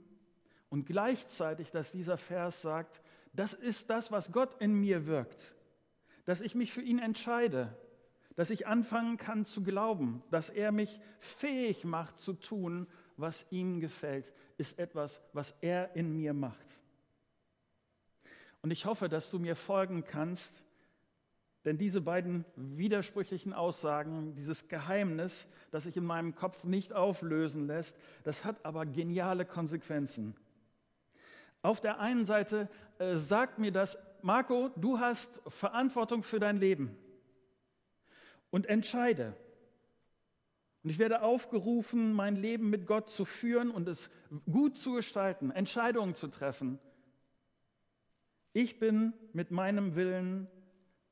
Und 0.69 0.87
gleichzeitig, 0.87 1.71
dass 1.71 1.93
dieser 1.93 2.17
Vers 2.17 2.63
sagt, 2.63 3.01
das 3.33 3.53
ist 3.53 3.91
das, 3.91 4.11
was 4.11 4.33
Gott 4.33 4.61
in 4.61 4.75
mir 4.75 5.07
wirkt, 5.07 5.55
dass 6.25 6.41
ich 6.41 6.57
mich 6.57 6.73
für 6.73 6.83
ihn 6.83 6.99
entscheide, 6.99 7.77
dass 8.41 8.49
ich 8.49 8.67
anfangen 8.67 9.19
kann 9.19 9.45
zu 9.45 9.63
glauben, 9.63 10.23
dass 10.31 10.49
er 10.49 10.73
mich 10.73 10.99
fähig 11.19 11.85
macht 11.85 12.19
zu 12.19 12.33
tun, 12.33 12.87
was 13.19 13.45
ihm 13.51 13.81
gefällt, 13.81 14.33
ist 14.57 14.79
etwas, 14.79 15.21
was 15.35 15.53
er 15.61 15.95
in 15.95 16.17
mir 16.17 16.33
macht. 16.33 16.81
Und 18.63 18.71
ich 18.71 18.87
hoffe, 18.87 19.11
dass 19.11 19.29
du 19.29 19.39
mir 19.39 19.57
folgen 19.57 20.05
kannst, 20.05 20.63
denn 21.67 21.77
diese 21.77 22.01
beiden 22.01 22.47
widersprüchlichen 22.57 23.53
Aussagen, 23.53 24.35
dieses 24.35 24.69
Geheimnis, 24.69 25.47
das 25.71 25.83
sich 25.83 25.99
in 25.99 26.07
meinem 26.07 26.35
Kopf 26.35 26.65
nicht 26.65 26.95
auflösen 26.95 27.67
lässt, 27.67 27.95
das 28.25 28.47
hat 28.47 28.65
aber 28.65 28.87
geniale 28.87 29.45
Konsequenzen. 29.45 30.35
Auf 31.61 31.83
der 31.83 32.01
einen 32.01 32.25
Seite 32.25 32.71
äh, 33.01 33.17
sagt 33.17 33.59
mir 33.59 33.71
das, 33.71 33.99
Marco, 34.23 34.71
du 34.77 34.99
hast 34.99 35.43
Verantwortung 35.47 36.23
für 36.23 36.41
dein 36.41 36.57
Leben 36.57 36.97
und 38.51 38.67
entscheide. 38.67 39.35
Und 40.83 40.91
ich 40.91 40.99
werde 40.99 41.23
aufgerufen, 41.23 42.13
mein 42.13 42.37
Leben 42.37 42.71
mit 42.71 42.87
Gott 42.87 43.11
zu 43.11 43.25
führen 43.25 43.71
und 43.71 43.87
es 43.89 44.11
gut 44.51 44.79
zu 44.79 44.93
gestalten, 44.93 45.51
Entscheidungen 45.51 46.15
zu 46.15 46.29
treffen. 46.29 46.79
Ich 48.53 48.79
bin 48.79 49.13
mit 49.33 49.51
meinem 49.51 49.95
Willen 49.95 50.49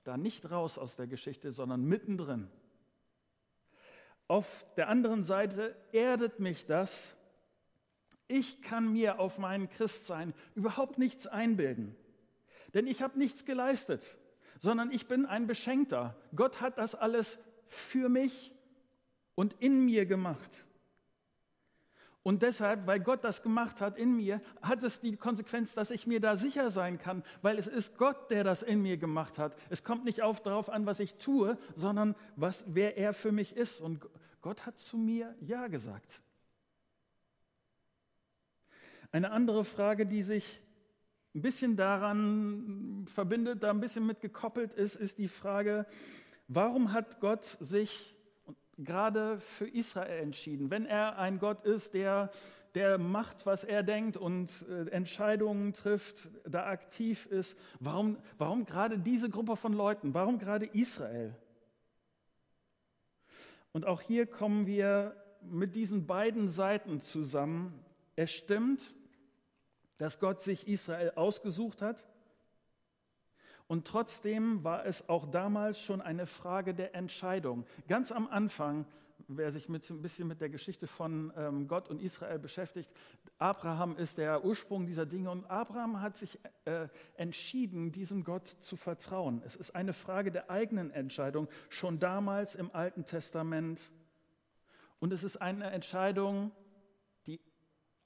da 0.04 0.16
nicht 0.16 0.50
raus 0.50 0.78
aus 0.78 0.96
der 0.96 1.06
Geschichte, 1.06 1.52
sondern 1.52 1.84
mittendrin. 1.84 2.48
Auf 4.26 4.66
der 4.76 4.88
anderen 4.88 5.22
Seite 5.22 5.76
erdet 5.92 6.40
mich 6.40 6.66
das, 6.66 7.14
ich 8.26 8.60
kann 8.60 8.92
mir 8.92 9.18
auf 9.18 9.38
mein 9.38 9.70
Christsein 9.70 10.34
überhaupt 10.54 10.98
nichts 10.98 11.26
einbilden, 11.26 11.96
denn 12.74 12.86
ich 12.86 13.00
habe 13.00 13.18
nichts 13.18 13.46
geleistet, 13.46 14.17
sondern 14.58 14.90
ich 14.90 15.06
bin 15.06 15.26
ein 15.26 15.46
Beschenkter. 15.46 16.16
Gott 16.34 16.60
hat 16.60 16.78
das 16.78 16.94
alles 16.94 17.38
für 17.66 18.08
mich 18.08 18.52
und 19.34 19.54
in 19.60 19.84
mir 19.84 20.06
gemacht. 20.06 20.66
Und 22.22 22.42
deshalb, 22.42 22.86
weil 22.86 23.00
Gott 23.00 23.24
das 23.24 23.42
gemacht 23.42 23.80
hat 23.80 23.96
in 23.96 24.16
mir, 24.16 24.42
hat 24.60 24.82
es 24.82 25.00
die 25.00 25.16
Konsequenz, 25.16 25.74
dass 25.74 25.90
ich 25.90 26.06
mir 26.06 26.20
da 26.20 26.36
sicher 26.36 26.70
sein 26.70 26.98
kann, 26.98 27.22
weil 27.40 27.56
es 27.58 27.66
ist 27.66 27.96
Gott, 27.96 28.30
der 28.30 28.44
das 28.44 28.62
in 28.62 28.82
mir 28.82 28.98
gemacht 28.98 29.38
hat. 29.38 29.56
Es 29.70 29.82
kommt 29.82 30.04
nicht 30.04 30.20
auf 30.20 30.42
darauf 30.42 30.68
an, 30.68 30.84
was 30.84 31.00
ich 31.00 31.14
tue, 31.14 31.56
sondern 31.74 32.14
was, 32.36 32.64
wer 32.66 32.98
er 32.98 33.14
für 33.14 33.32
mich 33.32 33.56
ist. 33.56 33.80
Und 33.80 34.04
Gott 34.42 34.66
hat 34.66 34.78
zu 34.78 34.98
mir 34.98 35.34
Ja 35.40 35.68
gesagt. 35.68 36.20
Eine 39.10 39.30
andere 39.30 39.64
Frage, 39.64 40.04
die 40.04 40.22
sich 40.22 40.60
ein 41.38 41.42
bisschen 41.42 41.76
daran 41.76 43.04
verbindet, 43.06 43.62
da 43.62 43.70
ein 43.70 43.78
bisschen 43.78 44.04
mit 44.04 44.20
gekoppelt 44.20 44.74
ist, 44.74 44.96
ist 44.96 45.18
die 45.18 45.28
Frage, 45.28 45.86
warum 46.48 46.92
hat 46.92 47.20
Gott 47.20 47.44
sich 47.60 48.16
gerade 48.76 49.38
für 49.38 49.68
Israel 49.68 50.20
entschieden? 50.20 50.72
Wenn 50.72 50.84
er 50.84 51.16
ein 51.16 51.38
Gott 51.38 51.64
ist, 51.64 51.94
der, 51.94 52.32
der 52.74 52.98
macht, 52.98 53.46
was 53.46 53.62
er 53.62 53.84
denkt 53.84 54.16
und 54.16 54.66
äh, 54.68 54.90
Entscheidungen 54.90 55.74
trifft, 55.74 56.28
da 56.44 56.66
aktiv 56.66 57.26
ist, 57.26 57.56
warum, 57.78 58.18
warum 58.36 58.64
gerade 58.64 58.98
diese 58.98 59.30
Gruppe 59.30 59.54
von 59.54 59.72
Leuten? 59.72 60.14
Warum 60.14 60.40
gerade 60.40 60.66
Israel? 60.66 61.36
Und 63.70 63.86
auch 63.86 64.00
hier 64.00 64.26
kommen 64.26 64.66
wir 64.66 65.14
mit 65.42 65.76
diesen 65.76 66.08
beiden 66.08 66.48
Seiten 66.48 67.00
zusammen. 67.00 67.78
Es 68.16 68.32
stimmt, 68.32 68.92
dass 69.98 70.18
Gott 70.18 70.40
sich 70.42 70.66
Israel 70.66 71.12
ausgesucht 71.16 71.82
hat. 71.82 72.06
Und 73.66 73.86
trotzdem 73.86 74.64
war 74.64 74.86
es 74.86 75.08
auch 75.10 75.30
damals 75.30 75.80
schon 75.80 76.00
eine 76.00 76.26
Frage 76.26 76.72
der 76.72 76.94
Entscheidung. 76.94 77.66
Ganz 77.86 78.10
am 78.12 78.26
Anfang, 78.26 78.86
wer 79.26 79.52
sich 79.52 79.68
mit, 79.68 79.88
ein 79.90 80.00
bisschen 80.00 80.26
mit 80.26 80.40
der 80.40 80.48
Geschichte 80.48 80.86
von 80.86 81.32
ähm, 81.36 81.68
Gott 81.68 81.88
und 81.90 82.00
Israel 82.00 82.38
beschäftigt, 82.38 82.90
Abraham 83.36 83.96
ist 83.96 84.16
der 84.16 84.42
Ursprung 84.44 84.86
dieser 84.86 85.04
Dinge 85.04 85.30
und 85.30 85.44
Abraham 85.50 86.00
hat 86.00 86.16
sich 86.16 86.38
äh, 86.64 86.88
entschieden, 87.16 87.92
diesem 87.92 88.24
Gott 88.24 88.48
zu 88.48 88.76
vertrauen. 88.76 89.42
Es 89.44 89.54
ist 89.54 89.74
eine 89.74 89.92
Frage 89.92 90.32
der 90.32 90.50
eigenen 90.50 90.90
Entscheidung, 90.90 91.46
schon 91.68 91.98
damals 91.98 92.54
im 92.54 92.74
Alten 92.74 93.04
Testament. 93.04 93.92
Und 94.98 95.12
es 95.12 95.22
ist 95.22 95.36
eine 95.36 95.70
Entscheidung, 95.70 96.52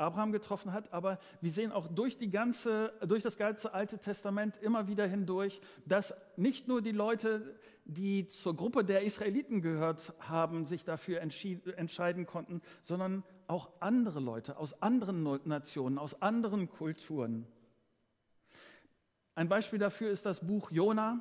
Abraham 0.02 0.32
getroffen 0.32 0.72
hat, 0.72 0.92
aber 0.92 1.18
wir 1.40 1.50
sehen 1.50 1.72
auch 1.72 1.88
durch, 1.88 2.18
die 2.18 2.30
ganze, 2.30 2.92
durch 3.06 3.22
das 3.22 3.36
ganze 3.36 3.72
Alte 3.72 3.98
Testament 3.98 4.56
immer 4.58 4.88
wieder 4.88 5.06
hindurch, 5.06 5.60
dass 5.86 6.14
nicht 6.36 6.68
nur 6.68 6.82
die 6.82 6.92
Leute, 6.92 7.56
die 7.84 8.28
zur 8.28 8.56
Gruppe 8.56 8.84
der 8.84 9.02
Israeliten 9.02 9.62
gehört 9.62 10.12
haben, 10.20 10.66
sich 10.66 10.84
dafür 10.84 11.20
entscheiden 11.20 12.26
konnten, 12.26 12.62
sondern 12.82 13.24
auch 13.46 13.70
andere 13.80 14.20
Leute 14.20 14.56
aus 14.56 14.80
anderen 14.82 15.22
Nationen, 15.44 15.98
aus 15.98 16.20
anderen 16.22 16.68
Kulturen. 16.68 17.46
Ein 19.34 19.48
Beispiel 19.48 19.78
dafür 19.78 20.10
ist 20.10 20.26
das 20.26 20.46
Buch 20.46 20.70
Jona, 20.70 21.20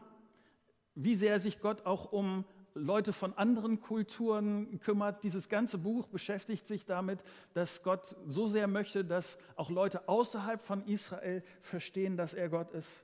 wie 0.96 1.16
sehr 1.16 1.40
sich 1.40 1.62
Gott 1.62 1.86
auch 1.86 2.12
um 2.12 2.46
Leute 2.74 3.14
von 3.14 3.34
anderen 3.38 3.82
Kulturen 3.82 4.80
kümmert. 4.80 5.24
Dieses 5.24 5.50
ganze 5.50 5.78
Buch 5.78 6.08
beschäftigt 6.08 6.68
sich 6.68 6.86
damit, 6.86 7.20
dass 7.54 7.84
Gott 7.84 8.16
so 8.28 8.48
sehr 8.48 8.68
möchte, 8.68 9.04
dass 9.04 9.38
auch 9.56 9.70
Leute 9.70 10.08
außerhalb 10.08 10.62
von 10.62 10.86
Israel 10.88 11.44
verstehen, 11.60 12.18
dass 12.18 12.34
er 12.34 12.50
Gott 12.50 12.72
ist. 12.72 13.04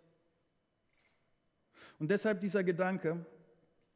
Und 2.00 2.10
deshalb 2.10 2.42
dieser 2.42 2.64
Gedanke, 2.64 3.26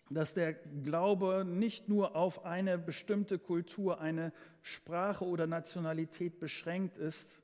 dass 0.09 0.33
der 0.33 0.53
Glaube 0.53 1.45
nicht 1.45 1.87
nur 1.87 2.15
auf 2.15 2.45
eine 2.45 2.77
bestimmte 2.77 3.39
Kultur, 3.39 4.01
eine 4.01 4.33
Sprache 4.61 5.25
oder 5.25 5.47
Nationalität 5.47 6.39
beschränkt 6.39 6.97
ist, 6.97 7.41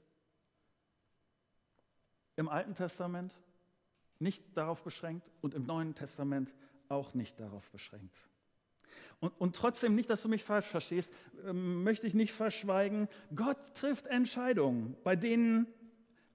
Im 2.37 2.49
Alten 2.49 2.75
Testament 2.75 3.33
nicht 4.19 4.43
darauf 4.55 4.83
beschränkt 4.83 5.27
und 5.41 5.55
im 5.55 5.65
Neuen 5.65 5.95
Testament 5.95 6.53
auch 6.89 7.13
nicht 7.13 7.39
darauf 7.39 7.69
beschränkt. 7.69 8.17
Und, 9.19 9.33
und 9.39 9.55
trotzdem, 9.55 9.95
nicht, 9.95 10.09
dass 10.09 10.21
du 10.21 10.29
mich 10.29 10.43
falsch 10.43 10.67
verstehst, 10.67 11.11
ähm, 11.45 11.83
möchte 11.83 12.05
ich 12.05 12.13
nicht 12.13 12.33
verschweigen, 12.33 13.07
Gott 13.35 13.57
trifft 13.73 14.05
Entscheidungen, 14.05 14.95
bei 15.03 15.15
denen 15.15 15.67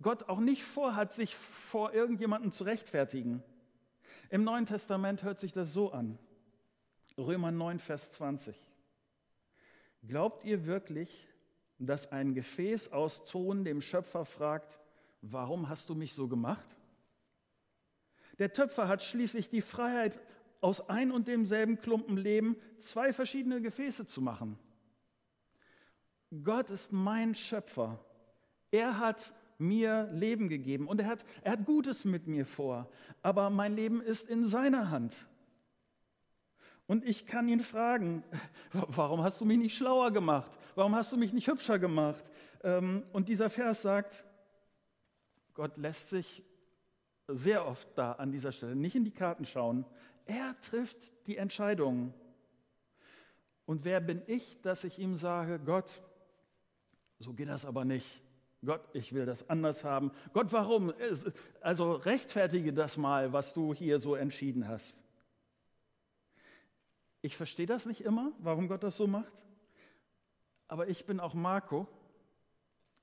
Gott 0.00 0.28
auch 0.28 0.40
nicht 0.40 0.64
vorhat, 0.64 1.14
sich 1.14 1.37
vor 1.37 1.92
irgendjemandem 1.92 2.50
zu 2.50 2.64
rechtfertigen. 2.64 3.42
Im 4.30 4.44
Neuen 4.44 4.66
Testament 4.66 5.23
hört 5.23 5.38
sich 5.38 5.52
das 5.52 5.73
so 5.73 5.92
an. 5.92 6.18
Römer 7.16 7.52
9, 7.52 7.78
Vers 7.78 8.11
20. 8.12 8.56
Glaubt 10.02 10.44
ihr 10.44 10.66
wirklich, 10.66 11.28
dass 11.78 12.11
ein 12.11 12.35
Gefäß 12.35 12.92
aus 12.92 13.25
Ton 13.25 13.64
dem 13.64 13.80
Schöpfer 13.80 14.25
fragt, 14.25 14.80
warum 15.21 15.68
hast 15.68 15.88
du 15.88 15.94
mich 15.94 16.14
so 16.14 16.26
gemacht? 16.26 16.66
Der 18.38 18.52
Töpfer 18.52 18.88
hat 18.88 19.02
schließlich 19.02 19.50
die 19.50 19.61
Freiheit, 19.61 20.21
aus 20.62 20.88
ein 20.88 21.11
und 21.11 21.28
demselben 21.28 21.78
Klumpen 21.78 22.16
Leben 22.16 22.57
zwei 22.78 23.12
verschiedene 23.12 23.61
Gefäße 23.61 24.07
zu 24.07 24.23
machen. 24.23 24.59
Gott 26.42 26.71
ist 26.71 26.92
mein 26.92 27.35
Schöpfer. 27.35 28.02
Er 28.71 28.99
hat 28.99 29.35
mir 29.59 30.09
Leben 30.12 30.49
gegeben 30.49 30.88
und 30.88 31.00
er 31.00 31.07
hat, 31.07 31.25
er 31.42 31.52
hat 31.52 31.66
Gutes 31.66 32.04
mit 32.04 32.26
mir 32.26 32.47
vor, 32.47 32.88
aber 33.23 33.50
mein 33.50 33.76
Leben 33.76 34.00
ist 34.00 34.28
in 34.28 34.47
seiner 34.47 34.90
Hand. 34.90 35.26
Und 36.87 37.04
ich 37.04 37.26
kann 37.26 37.49
ihn 37.49 37.61
fragen, 37.61 38.25
warum 38.73 39.23
hast 39.23 39.40
du 39.40 39.45
mich 39.45 39.59
nicht 39.59 39.76
schlauer 39.76 40.11
gemacht? 40.11 40.59
Warum 40.75 40.95
hast 40.95 41.12
du 41.12 41.16
mich 41.16 41.33
nicht 41.33 41.49
hübscher 41.49 41.78
gemacht? 41.78 42.25
Ähm, 42.62 43.04
und 43.12 43.28
dieser 43.28 43.50
Vers 43.50 43.83
sagt, 43.83 44.26
Gott 45.54 45.76
lässt 45.76 46.11
sich 46.11 46.42
sehr 47.28 47.66
oft 47.66 47.88
da 47.97 48.12
an 48.12 48.33
dieser 48.33 48.52
Stelle 48.52 48.76
nicht 48.76 48.97
in 48.97 49.04
die 49.04 49.11
Karten 49.11 49.45
schauen. 49.45 49.85
Er 50.26 50.59
trifft 50.61 50.99
die 51.26 51.37
Entscheidungen. 51.37 52.14
Und 53.67 53.85
wer 53.85 54.00
bin 54.00 54.23
ich, 54.26 54.61
dass 54.62 54.85
ich 54.85 54.99
ihm 54.99 55.14
sage, 55.14 55.59
Gott, 55.59 56.02
so 57.19 57.33
geht 57.33 57.49
das 57.49 57.64
aber 57.64 57.85
nicht. 57.85 58.21
Gott, 58.64 58.88
ich 58.93 59.12
will 59.12 59.26
das 59.26 59.49
anders 59.50 59.83
haben. 59.83 60.12
Gott, 60.33 60.52
warum? 60.52 60.93
Also 61.61 61.93
rechtfertige 61.93 62.73
das 62.73 62.97
mal, 62.97 63.33
was 63.33 63.55
du 63.55 63.75
hier 63.75 63.99
so 63.99 64.14
entschieden 64.14 64.69
hast. 64.69 64.99
Ich 67.23 67.37
verstehe 67.37 67.67
das 67.67 67.87
nicht 67.87 68.02
immer, 68.02 68.33
warum 68.38 68.69
Gott 68.69 68.83
das 68.83 68.97
so 68.97 69.07
macht. 69.07 69.33
Aber 70.69 70.88
ich 70.88 71.07
bin 71.07 71.21
auch 71.21 71.35
Marco 71.35 71.87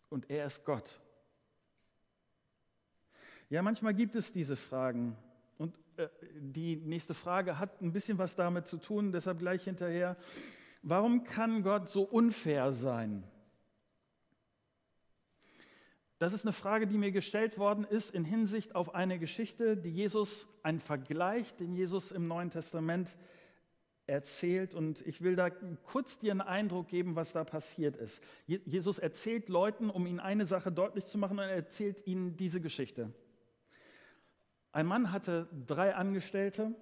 und 0.10 0.30
er 0.30 0.46
ist 0.46 0.66
Gott. 0.66 1.00
Ja, 3.50 3.62
manchmal 3.62 3.94
gibt 3.94 4.16
es 4.16 4.32
diese 4.32 4.56
Fragen. 4.56 5.16
Die 6.34 6.78
nächste 6.78 7.14
Frage 7.14 7.60
hat 7.60 7.82
ein 7.82 7.92
bisschen 7.92 8.18
was 8.18 8.36
damit 8.36 8.68
zu 8.68 8.78
tun, 8.78 9.12
deshalb 9.12 9.40
gleich 9.40 9.64
hinterher. 9.64 10.18
Warum 10.82 11.24
kann 11.24 11.62
Gott 11.64 11.90
so 11.90 12.04
unfair 12.04 12.72
sein? 12.72 13.24
Das 16.20 16.34
ist 16.34 16.46
eine 16.46 16.54
Frage, 16.54 16.86
die 16.86 16.98
mir 16.98 17.12
gestellt 17.12 17.58
worden 17.58 17.86
ist 17.86 18.14
in 18.14 18.26
Hinsicht 18.26 18.76
auf 18.76 18.94
eine 18.94 19.20
Geschichte, 19.20 19.78
die 19.78 19.90
Jesus, 19.90 20.48
ein 20.64 20.80
Vergleich, 20.80 21.56
den 21.56 21.74
Jesus 21.74 22.12
im 22.12 22.28
Neuen 22.28 22.50
Testament 22.50 23.16
erzählt. 24.06 24.76
Und 24.76 25.02
ich 25.08 25.22
will 25.22 25.38
da 25.38 25.50
kurz 25.50 26.20
dir 26.20 26.32
einen 26.32 26.42
Eindruck 26.42 26.90
geben, 26.90 27.16
was 27.16 27.32
da 27.32 27.46
passiert 27.46 27.96
ist. 27.96 28.22
Jesus 28.48 29.00
erzählt 29.00 29.48
Leuten, 29.48 29.90
um 29.90 30.06
ihnen 30.06 30.20
eine 30.20 30.46
Sache 30.46 30.72
deutlich 30.72 31.06
zu 31.06 31.18
machen, 31.18 31.40
und 31.40 31.46
er 31.46 31.52
erzählt 31.52 32.06
ihnen 32.06 32.36
diese 32.36 32.60
Geschichte. 32.60 33.14
Ein 34.80 34.86
Mann 34.86 35.12
hatte 35.12 35.50
drei 35.68 35.94
Angestellte 35.94 36.74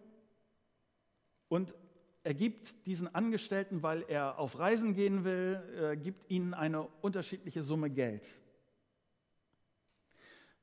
und 1.47 1.73
er 2.21 2.35
gibt 2.35 2.85
diesen 2.85 3.07
Angestellten, 3.15 3.81
weil 3.81 4.03
er 4.07 4.37
auf 4.37 4.59
Reisen 4.59 4.93
gehen 4.93 5.23
will, 5.23 5.63
äh, 5.75 5.97
gibt 5.97 6.29
ihnen 6.29 6.53
eine 6.53 6.83
unterschiedliche 7.01 7.63
Summe 7.63 7.89
Geld. 7.89 8.27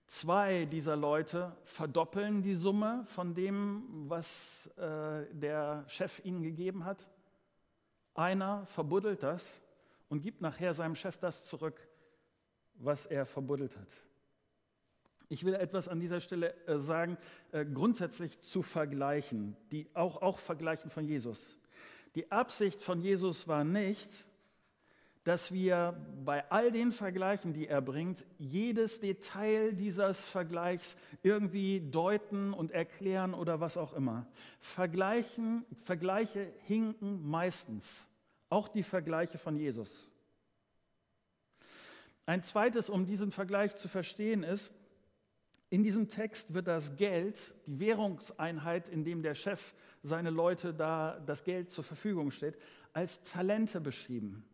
Zwei 0.07 0.67
dieser 0.67 0.95
Leute 0.95 1.57
verdoppeln 1.65 2.41
die 2.41 2.55
Summe 2.55 3.03
von 3.07 3.35
dem, 3.35 3.83
was 4.09 4.69
äh, 4.77 5.27
der 5.33 5.83
Chef 5.89 6.25
ihnen 6.25 6.45
gegeben 6.45 6.85
hat. 6.85 7.11
Einer 8.15 8.65
verbuddelt 8.67 9.25
das 9.25 9.61
und 10.09 10.21
gibt 10.21 10.41
nachher 10.41 10.73
seinem 10.73 10.95
Chef 10.95 11.19
das 11.19 11.47
zurück, 11.47 11.89
was 12.75 13.07
er 13.07 13.27
verbuddelt 13.27 13.77
hat. 13.77 13.89
Ich 15.35 15.45
will 15.45 15.55
etwas 15.55 15.89
an 15.89 15.99
dieser 15.99 16.21
Stelle 16.21 16.55
äh, 16.69 16.79
sagen, 16.79 17.19
äh, 17.51 17.65
grundsätzlich 17.65 18.39
zu 18.39 18.63
vergleichen, 18.63 19.57
die 19.73 19.89
auch, 19.93 20.23
auch 20.23 20.39
vergleichen 20.39 20.91
von 20.91 21.05
Jesus. 21.05 21.59
Die 22.15 22.31
Absicht 22.31 22.81
von 22.81 23.01
Jesus 23.01 23.49
war 23.49 23.65
nicht, 23.65 24.09
dass 25.25 25.51
wir 25.51 26.01
bei 26.25 26.49
all 26.53 26.71
den 26.71 26.93
Vergleichen, 26.93 27.53
die 27.53 27.67
er 27.67 27.81
bringt, 27.83 28.25
jedes 28.39 29.01
Detail 29.01 29.73
dieses 29.73 30.25
Vergleichs 30.25 30.97
irgendwie 31.25 31.81
deuten 31.81 32.55
und 32.55 32.71
erklären 32.71 33.35
oder 33.35 33.59
was 33.59 33.77
auch 33.77 33.93
immer. 33.93 34.29
Vergleichen, 34.61 35.65
Vergleiche 35.83 36.53
hinken 36.61 37.29
meistens, 37.29 38.07
auch 38.51 38.69
die 38.69 38.85
Vergleiche 38.85 39.39
von 39.39 39.57
Jesus. 39.57 40.13
Ein 42.25 42.45
zweites, 42.45 42.89
um 42.89 43.05
diesen 43.05 43.33
Vergleich 43.33 43.75
zu 43.75 43.89
verstehen, 43.89 44.45
ist, 44.45 44.73
in 45.71 45.83
diesem 45.83 46.09
Text 46.09 46.55
wird 46.55 46.69
das 46.69 46.97
Geld, 46.97 47.55
die 47.67 47.81
Währungseinheit, 47.81 48.89
in 48.89 49.05
dem 49.05 49.23
der 49.23 49.35
Chef 49.35 49.75
seine 50.03 50.31
Leute 50.31 50.73
da 50.75 51.21
das 51.27 51.45
Geld 51.45 51.71
zur 51.71 51.85
Verfügung 51.85 52.31
steht, 52.31 52.59
als 52.93 53.23
Talente 53.23 53.81
beschrieben. 53.81 54.45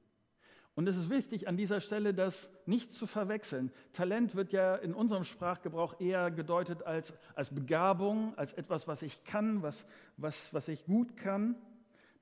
Und 0.75 0.89
es 0.89 0.97
ist 0.97 1.11
wichtig, 1.11 1.49
an 1.49 1.57
dieser 1.57 1.81
Stelle 1.81 2.15
das 2.15 2.51
nicht 2.65 2.93
zu 2.93 3.07
verwechseln. 3.07 3.71
Talent 3.93 4.35
wird 4.35 4.53
ja 4.53 4.77
in 4.77 4.95
unserem 4.95 5.25
Sprachgebrauch 5.25 6.01
eher 6.01 6.31
gedeutet 6.31 6.85
als, 6.85 7.13
als 7.35 7.53
Begabung, 7.53 8.35
als 8.39 8.53
etwas, 8.55 8.89
was 8.89 9.03
ich 9.03 9.25
kann, 9.25 9.63
was, 9.63 9.85
was, 10.17 10.55
was 10.55 10.69
ich 10.69 10.87
gut 10.87 11.17
kann. 11.17 11.57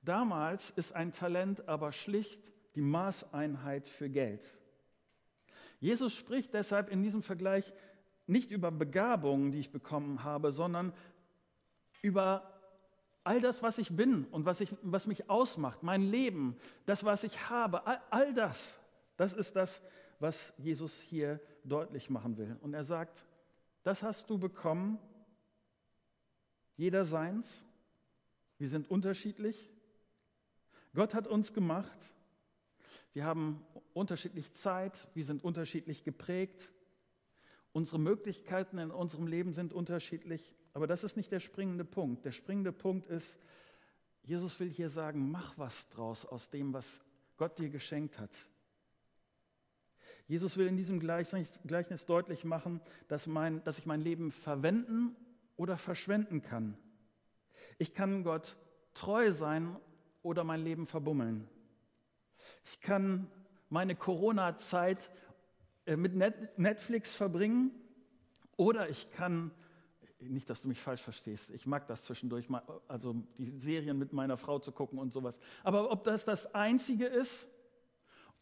Damals 0.01 0.71
ist 0.71 0.93
ein 0.93 1.11
Talent 1.11 1.69
aber 1.69 1.91
schlicht 1.91 2.51
die 2.75 2.81
Maßeinheit 2.81 3.87
für 3.87 4.09
Geld. 4.09 4.57
Jesus 5.79 6.13
spricht 6.13 6.53
deshalb 6.53 6.89
in 6.89 7.03
diesem 7.03 7.23
Vergleich 7.23 7.71
nicht 8.29 8.51
über 8.51 8.71
Begabungen, 8.71 9.51
die 9.51 9.59
ich 9.59 9.71
bekommen 9.71 10.23
habe, 10.23 10.51
sondern 10.51 10.93
über 12.01 12.53
all 13.23 13.41
das, 13.41 13.61
was 13.61 13.77
ich 13.77 13.95
bin 13.95 14.25
und 14.25 14.45
was, 14.45 14.61
ich, 14.61 14.73
was 14.81 15.07
mich 15.07 15.29
ausmacht, 15.29 15.83
mein 15.83 16.01
Leben, 16.01 16.55
das, 16.85 17.03
was 17.03 17.23
ich 17.23 17.49
habe, 17.49 17.85
all, 17.85 18.01
all 18.09 18.33
das, 18.33 18.79
das 19.17 19.33
ist 19.33 19.55
das, 19.55 19.81
was 20.19 20.53
Jesus 20.57 21.01
hier 21.01 21.39
deutlich 21.63 22.09
machen 22.09 22.37
will. 22.37 22.57
Und 22.61 22.73
er 22.73 22.83
sagt, 22.83 23.25
das 23.83 24.03
hast 24.03 24.29
du 24.29 24.37
bekommen, 24.37 24.99
jeder 26.77 27.05
seins, 27.05 27.65
wir 28.57 28.69
sind 28.69 28.89
unterschiedlich, 28.89 29.69
Gott 30.93 31.13
hat 31.13 31.27
uns 31.27 31.53
gemacht, 31.53 32.13
wir 33.13 33.25
haben 33.25 33.65
unterschiedlich 33.93 34.53
Zeit, 34.53 35.07
wir 35.13 35.25
sind 35.25 35.43
unterschiedlich 35.43 36.03
geprägt, 36.03 36.71
Unsere 37.71 37.99
Möglichkeiten 37.99 38.77
in 38.79 38.91
unserem 38.91 39.27
Leben 39.27 39.53
sind 39.53 39.73
unterschiedlich, 39.73 40.55
aber 40.73 40.87
das 40.87 41.03
ist 41.03 41.17
nicht 41.17 41.31
der 41.31 41.39
springende 41.39 41.85
Punkt. 41.85 42.25
Der 42.25 42.31
springende 42.31 42.71
Punkt 42.71 43.07
ist, 43.07 43.37
Jesus 44.23 44.59
will 44.59 44.69
hier 44.69 44.89
sagen, 44.89 45.31
mach 45.31 45.57
was 45.57 45.89
draus 45.89 46.25
aus 46.25 46.49
dem, 46.49 46.73
was 46.73 47.01
Gott 47.37 47.57
dir 47.59 47.69
geschenkt 47.69 48.19
hat. 48.19 48.35
Jesus 50.27 50.57
will 50.57 50.67
in 50.67 50.77
diesem 50.77 50.99
Gleichnis 50.99 52.05
deutlich 52.05 52.43
machen, 52.43 52.81
dass, 53.07 53.25
mein, 53.25 53.63
dass 53.63 53.79
ich 53.79 53.87
mein 53.87 54.01
Leben 54.01 54.31
verwenden 54.31 55.15
oder 55.57 55.75
verschwenden 55.75 56.43
kann. 56.43 56.77
Ich 57.79 57.93
kann 57.93 58.23
Gott 58.23 58.57
treu 58.93 59.31
sein 59.31 59.75
oder 60.21 60.43
mein 60.43 60.61
Leben 60.61 60.85
verbummeln. 60.85 61.47
Ich 62.63 62.79
kann 62.81 63.31
meine 63.69 63.95
Corona-Zeit 63.95 65.09
mit 65.97 66.15
Netflix 66.15 67.15
verbringen 67.15 67.71
oder 68.57 68.89
ich 68.89 69.11
kann, 69.13 69.51
nicht, 70.19 70.49
dass 70.49 70.61
du 70.61 70.67
mich 70.67 70.81
falsch 70.81 71.01
verstehst, 71.01 71.49
ich 71.51 71.65
mag 71.65 71.87
das 71.87 72.03
zwischendurch 72.03 72.49
mal, 72.49 72.61
also 72.87 73.15
die 73.37 73.57
Serien 73.57 73.97
mit 73.97 74.11
meiner 74.11 74.37
Frau 74.37 74.59
zu 74.59 74.71
gucken 74.71 74.99
und 74.99 75.13
sowas. 75.13 75.39
Aber 75.63 75.91
ob 75.91 76.03
das 76.03 76.25
das 76.25 76.53
Einzige 76.53 77.05
ist 77.05 77.47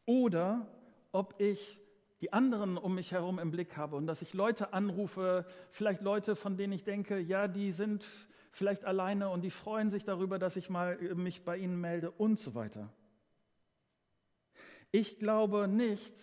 oder 0.05 0.67
ob 1.12 1.39
ich 1.39 1.79
die 2.21 2.33
anderen 2.33 2.77
um 2.77 2.95
mich 2.95 3.12
herum 3.12 3.38
im 3.38 3.51
Blick 3.51 3.77
habe 3.77 3.95
und 3.95 4.07
dass 4.07 4.21
ich 4.21 4.33
Leute 4.33 4.73
anrufe, 4.73 5.45
vielleicht 5.69 6.01
Leute, 6.01 6.36
von 6.36 6.57
denen 6.57 6.73
ich 6.73 6.83
denke, 6.83 7.19
ja, 7.19 7.47
die 7.47 7.71
sind 7.71 8.07
vielleicht 8.51 8.86
alleine 8.86 9.29
und 9.29 9.41
die 9.41 9.51
freuen 9.51 9.91
sich 9.91 10.03
darüber, 10.03 10.39
dass 10.39 10.55
ich 10.55 10.69
mal 10.69 10.97
äh, 10.99 11.13
mich 11.13 11.45
bei 11.45 11.57
ihnen 11.57 11.79
melde 11.79 12.12
und 12.12 12.39
so 12.39 12.55
weiter. 12.55 12.91
Ich 14.91 15.19
glaube 15.19 15.67
nicht, 15.67 16.13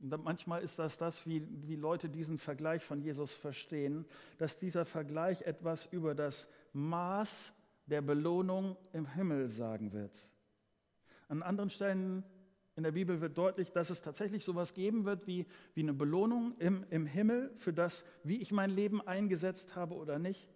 Und 0.00 0.24
manchmal 0.24 0.62
ist 0.62 0.78
das 0.78 0.96
das, 0.96 1.26
wie, 1.26 1.46
wie 1.66 1.76
Leute 1.76 2.08
diesen 2.08 2.38
Vergleich 2.38 2.82
von 2.82 3.02
Jesus 3.02 3.34
verstehen, 3.34 4.06
dass 4.38 4.58
dieser 4.58 4.84
Vergleich 4.84 5.42
etwas 5.42 5.86
über 5.86 6.14
das 6.14 6.48
Maß 6.72 7.52
der 7.86 8.00
Belohnung 8.00 8.76
im 8.92 9.06
Himmel 9.06 9.48
sagen 9.48 9.92
wird. 9.92 10.16
An 11.28 11.42
anderen 11.42 11.70
Stellen 11.70 12.24
in 12.76 12.84
der 12.84 12.92
Bibel 12.92 13.20
wird 13.20 13.36
deutlich, 13.36 13.72
dass 13.72 13.90
es 13.90 14.00
tatsächlich 14.00 14.44
sowas 14.44 14.72
geben 14.72 15.04
wird 15.04 15.26
wie, 15.26 15.46
wie 15.74 15.82
eine 15.82 15.92
Belohnung 15.92 16.56
im, 16.58 16.86
im 16.88 17.04
Himmel 17.04 17.52
für 17.58 17.72
das, 17.72 18.04
wie 18.24 18.40
ich 18.40 18.52
mein 18.52 18.70
Leben 18.70 19.06
eingesetzt 19.06 19.76
habe 19.76 19.94
oder 19.96 20.18
nicht. 20.18 20.48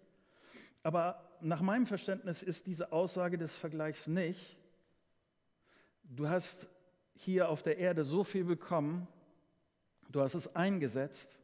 Aber 0.81 1.37
nach 1.41 1.61
meinem 1.61 1.85
Verständnis 1.85 2.41
ist 2.41 2.65
diese 2.65 2.91
Aussage 2.91 3.37
des 3.37 3.55
Vergleichs 3.55 4.07
nicht, 4.07 4.57
du 6.03 6.27
hast 6.27 6.67
hier 7.13 7.49
auf 7.49 7.63
der 7.63 7.77
Erde 7.77 8.03
so 8.03 8.23
viel 8.23 8.43
bekommen, 8.43 9.07
du 10.09 10.21
hast 10.21 10.35
es 10.35 10.55
eingesetzt, 10.55 11.39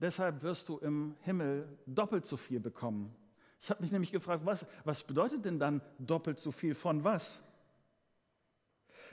deshalb 0.00 0.42
wirst 0.42 0.68
du 0.68 0.78
im 0.78 1.16
Himmel 1.20 1.68
doppelt 1.86 2.26
so 2.26 2.36
viel 2.36 2.60
bekommen. 2.60 3.14
Ich 3.60 3.70
habe 3.70 3.82
mich 3.82 3.92
nämlich 3.92 4.12
gefragt, 4.12 4.46
was, 4.46 4.66
was 4.84 5.02
bedeutet 5.02 5.44
denn 5.44 5.58
dann 5.58 5.82
doppelt 5.98 6.38
so 6.38 6.50
viel 6.50 6.74
von 6.74 7.04
was? 7.04 7.42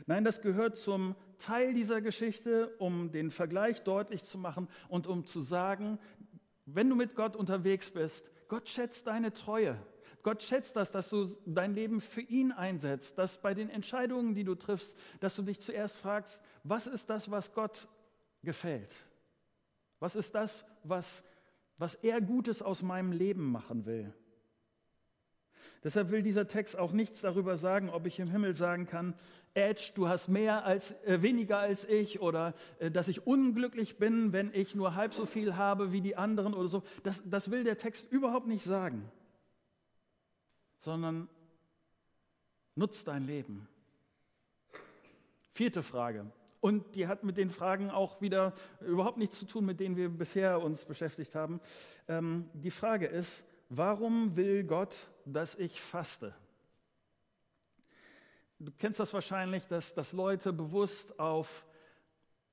Nein, 0.06 0.24
das 0.24 0.42
gehört 0.42 0.78
zum 0.78 1.16
Teil 1.40 1.74
dieser 1.74 2.02
Geschichte, 2.02 2.76
um 2.78 3.12
den 3.12 3.32
Vergleich 3.32 3.84
deutlich 3.84 4.24
zu 4.24 4.38
machen 4.38 4.68
und 4.90 5.08
um 5.08 5.26
zu 5.26 5.42
sagen, 5.42 6.00
wenn 6.66 6.90
du 6.90 6.96
mit 6.96 7.16
Gott 7.16 7.36
unterwegs 7.36 7.90
bist, 7.90 8.30
Gott 8.48 8.70
schätzt 8.70 9.08
deine 9.08 9.34
Treue. 9.34 9.78
Gott 10.24 10.44
schätzt 10.44 10.76
das, 10.76 10.92
dass 10.92 11.10
du 11.10 11.26
dein 11.46 11.74
Leben 11.74 12.02
für 12.02 12.22
ihn 12.22 12.52
einsetzt, 12.52 13.18
dass 13.18 13.42
bei 13.42 13.54
den 13.54 13.70
Entscheidungen, 13.70 14.36
die 14.36 14.44
du 14.44 14.56
triffst, 14.56 14.96
dass 15.20 15.36
du 15.36 15.42
dich 15.42 15.60
zuerst 15.62 15.98
fragst, 15.98 16.44
was 16.64 16.88
ist 16.88 17.10
das, 17.10 17.32
was 17.32 17.54
Gott 17.54 17.88
gefällt? 18.44 18.94
Was 20.00 20.16
ist 20.16 20.36
das, 20.36 20.66
was, 20.84 21.24
was 21.78 21.96
er 21.96 22.22
Gutes 22.22 22.62
aus 22.62 22.82
meinem 22.84 23.12
Leben 23.12 23.52
machen 23.52 23.86
will? 23.86 24.14
Deshalb 25.84 26.12
will 26.12 26.24
dieser 26.24 26.48
Text 26.48 26.78
auch 26.78 26.92
nichts 26.92 27.22
darüber 27.22 27.58
sagen, 27.58 27.90
ob 27.90 28.08
ich 28.08 28.20
im 28.20 28.30
Himmel 28.30 28.56
sagen 28.56 28.88
kann, 28.88 29.14
Edge, 29.54 29.92
du 29.96 30.08
hast 30.08 30.28
mehr 30.28 30.66
als 30.66 30.92
äh, 31.04 31.22
weniger 31.22 31.60
als 31.60 31.86
ich 31.86 32.20
oder 32.20 32.54
äh, 32.80 32.92
dass 32.92 33.08
ich 33.08 33.26
unglücklich 33.26 33.98
bin, 33.98 34.34
wenn 34.34 34.54
ich 34.54 34.76
nur 34.76 34.96
halb 34.96 35.14
so 35.14 35.26
viel 35.26 35.56
habe 35.56 35.92
wie 35.92 36.02
die 36.02 36.16
anderen 36.16 36.54
oder 36.54 36.68
so. 36.68 36.84
Das, 37.04 37.24
das 37.26 37.52
will 37.52 37.64
der 37.64 37.78
Text 37.78 38.12
überhaupt 38.12 38.48
nicht 38.48 38.64
sagen, 38.64 39.10
sondern 40.78 41.30
nutzt 42.76 43.08
dein 43.08 43.26
Leben. 43.26 43.68
Vierte 45.54 45.82
Frage. 45.82 46.26
Und 46.60 46.96
die 46.96 47.08
hat 47.08 47.24
mit 47.24 47.38
den 47.38 47.50
Fragen 47.50 47.90
auch 47.90 48.22
wieder 48.22 48.54
überhaupt 48.82 49.18
nichts 49.18 49.38
zu 49.40 49.46
tun, 49.46 49.66
mit 49.66 49.80
denen 49.80 49.96
wir 49.96 50.10
bisher 50.10 50.62
uns 50.62 50.86
beschäftigt 50.86 51.36
haben. 51.36 51.62
Ähm, 52.08 52.50
die 52.54 52.72
Frage 52.72 53.06
ist, 53.06 53.46
warum 53.70 54.36
will 54.36 54.64
Gott, 54.64 54.96
dass 55.26 55.56
ich 55.56 55.82
faste? 55.82 56.34
Du 58.60 58.72
kennst 58.80 59.00
das 59.00 59.14
wahrscheinlich, 59.14 59.68
dass, 59.68 59.94
dass 59.94 60.14
Leute 60.14 60.52
bewusst 60.52 61.20
auf 61.20 61.64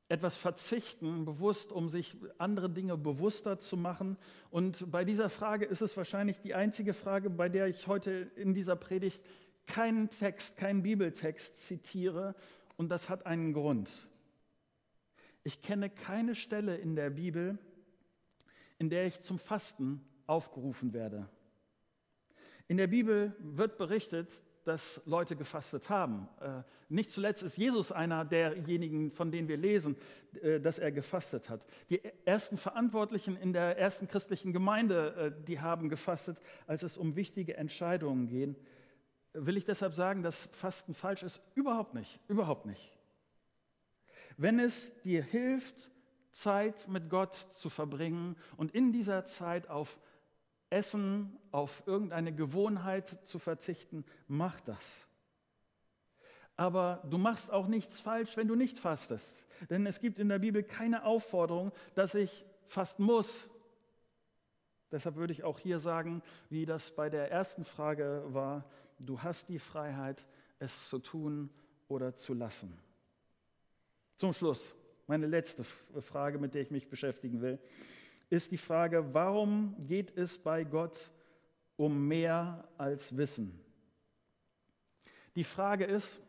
etwas 0.08 0.36
verzichten, 0.36 1.24
bewusst, 1.24 1.72
um 1.72 1.88
sich 1.88 2.16
andere 2.36 2.68
Dinge 2.68 2.98
bewusster 2.98 3.58
zu 3.58 3.76
machen. 3.78 4.18
Und 4.50 4.90
bei 4.90 5.04
dieser 5.04 5.30
Frage 5.30 5.64
ist 5.64 5.80
es 5.80 5.96
wahrscheinlich 5.96 6.40
die 6.40 6.54
einzige 6.54 6.92
Frage, 6.92 7.30
bei 7.30 7.48
der 7.48 7.68
ich 7.68 7.86
heute 7.86 8.30
in 8.36 8.52
dieser 8.52 8.76
Predigt 8.76 9.24
keinen 9.66 10.10
Text, 10.10 10.58
keinen 10.58 10.82
Bibeltext 10.82 11.58
zitiere. 11.58 12.34
Und 12.76 12.88
das 12.88 13.08
hat 13.08 13.26
einen 13.26 13.52
Grund. 13.52 14.08
Ich 15.42 15.60
kenne 15.60 15.90
keine 15.90 16.34
Stelle 16.34 16.76
in 16.76 16.96
der 16.96 17.10
Bibel, 17.10 17.58
in 18.78 18.90
der 18.90 19.06
ich 19.06 19.20
zum 19.20 19.38
Fasten 19.38 20.00
aufgerufen 20.26 20.92
werde. 20.92 21.28
In 22.66 22.76
der 22.76 22.87
Bibel 22.87 23.37
wird 23.40 23.76
berichtet, 23.76 24.30
dass 24.64 25.02
Leute 25.04 25.37
gefastet 25.37 25.90
haben. 25.90 26.28
Äh, 26.40 26.62
nicht 26.88 27.10
zuletzt 27.10 27.42
ist 27.42 27.58
Jesus 27.58 27.92
einer 27.92 28.24
derjenigen, 28.24 29.10
von 29.10 29.30
denen 29.30 29.48
wir 29.48 29.58
lesen, 29.58 29.96
äh, 30.42 30.58
dass 30.60 30.78
er 30.78 30.90
gefastet 30.90 31.50
hat. 31.50 31.66
Die 31.90 32.00
ersten 32.24 32.56
Verantwortlichen 32.56 33.37
in 33.37 33.52
der 33.52 33.78
ersten 33.78 34.08
christlichen 34.08 34.52
Gemeinde, 34.52 35.34
äh, 35.37 35.44
die 35.44 35.60
haben 35.60 35.88
gefastet, 35.88 36.40
als 36.66 36.82
es 36.82 36.96
um 36.96 37.16
wichtige 37.16 37.56
Entscheidungen 37.56 38.26
geht. 38.26 38.56
Will 39.34 39.56
ich 39.56 39.64
deshalb 39.64 39.94
sagen, 39.94 40.22
dass 40.22 40.46
Fasten 40.52 40.94
falsch 40.94 41.24
ist? 41.24 41.40
Überhaupt 41.54 41.94
nicht, 41.94 42.20
überhaupt 42.28 42.66
nicht. 42.66 42.96
Wenn 44.36 44.58
es 44.58 44.92
dir 45.02 45.22
hilft, 45.22 45.90
Zeit 46.30 46.88
mit 46.88 47.10
Gott 47.10 47.34
zu 47.34 47.68
verbringen 47.68 48.36
und 48.56 48.74
in 48.74 48.92
dieser 48.92 49.24
Zeit 49.24 49.68
auf 49.68 49.98
Essen, 50.70 51.36
auf 51.52 51.82
irgendeine 51.86 52.34
Gewohnheit 52.34 53.08
zu 53.26 53.38
verzichten, 53.38 54.04
mach 54.26 54.60
das. 54.60 55.06
Aber 56.56 57.02
du 57.10 57.18
machst 57.18 57.52
auch 57.52 57.66
nichts 57.66 58.00
falsch, 58.00 58.36
wenn 58.36 58.48
du 58.48 58.54
nicht 58.54 58.78
fastest. 58.78 59.44
Denn 59.70 59.86
es 59.86 60.00
gibt 60.00 60.18
in 60.18 60.28
der 60.28 60.38
Bibel 60.38 60.62
keine 60.62 61.04
Aufforderung, 61.04 61.72
dass 61.94 62.14
ich 62.14 62.44
fasten 62.68 63.04
muss. 63.04 63.50
Deshalb 64.94 65.16
würde 65.16 65.33
ich 65.35 65.44
auch 65.44 65.59
hier 65.59 65.78
sagen, 65.78 66.22
wie 66.48 66.64
das 66.64 66.90
bei 66.90 67.11
der 67.11 67.30
ersten 67.30 67.66
Frage 67.66 68.22
war, 68.28 68.64
du 68.98 69.20
hast 69.20 69.50
die 69.50 69.59
Freiheit, 69.59 70.26
es 70.59 70.88
zu 70.88 70.98
tun 70.98 71.50
oder 71.88 72.14
zu 72.14 72.33
lassen. 72.33 72.78
Zum 74.16 74.33
Schluss, 74.33 74.74
meine 75.07 75.26
letzte 75.26 75.64
Frage, 75.64 76.38
mit 76.38 76.54
der 76.54 76.62
ich 76.62 76.70
mich 76.70 76.88
beschäftigen 76.88 77.42
will 77.42 77.59
ist 78.30 78.50
die 78.50 78.59
Frage, 78.59 79.14
warum 79.14 79.74
geht 79.87 80.16
es 80.16 80.38
bei 80.38 80.64
Gott 80.64 81.11
um 81.76 82.09
mehr 82.09 82.68
als 82.76 83.16
Wissen? 83.16 83.61
Die 85.37 85.44
Frage 85.44 85.85
ist, 85.85 86.20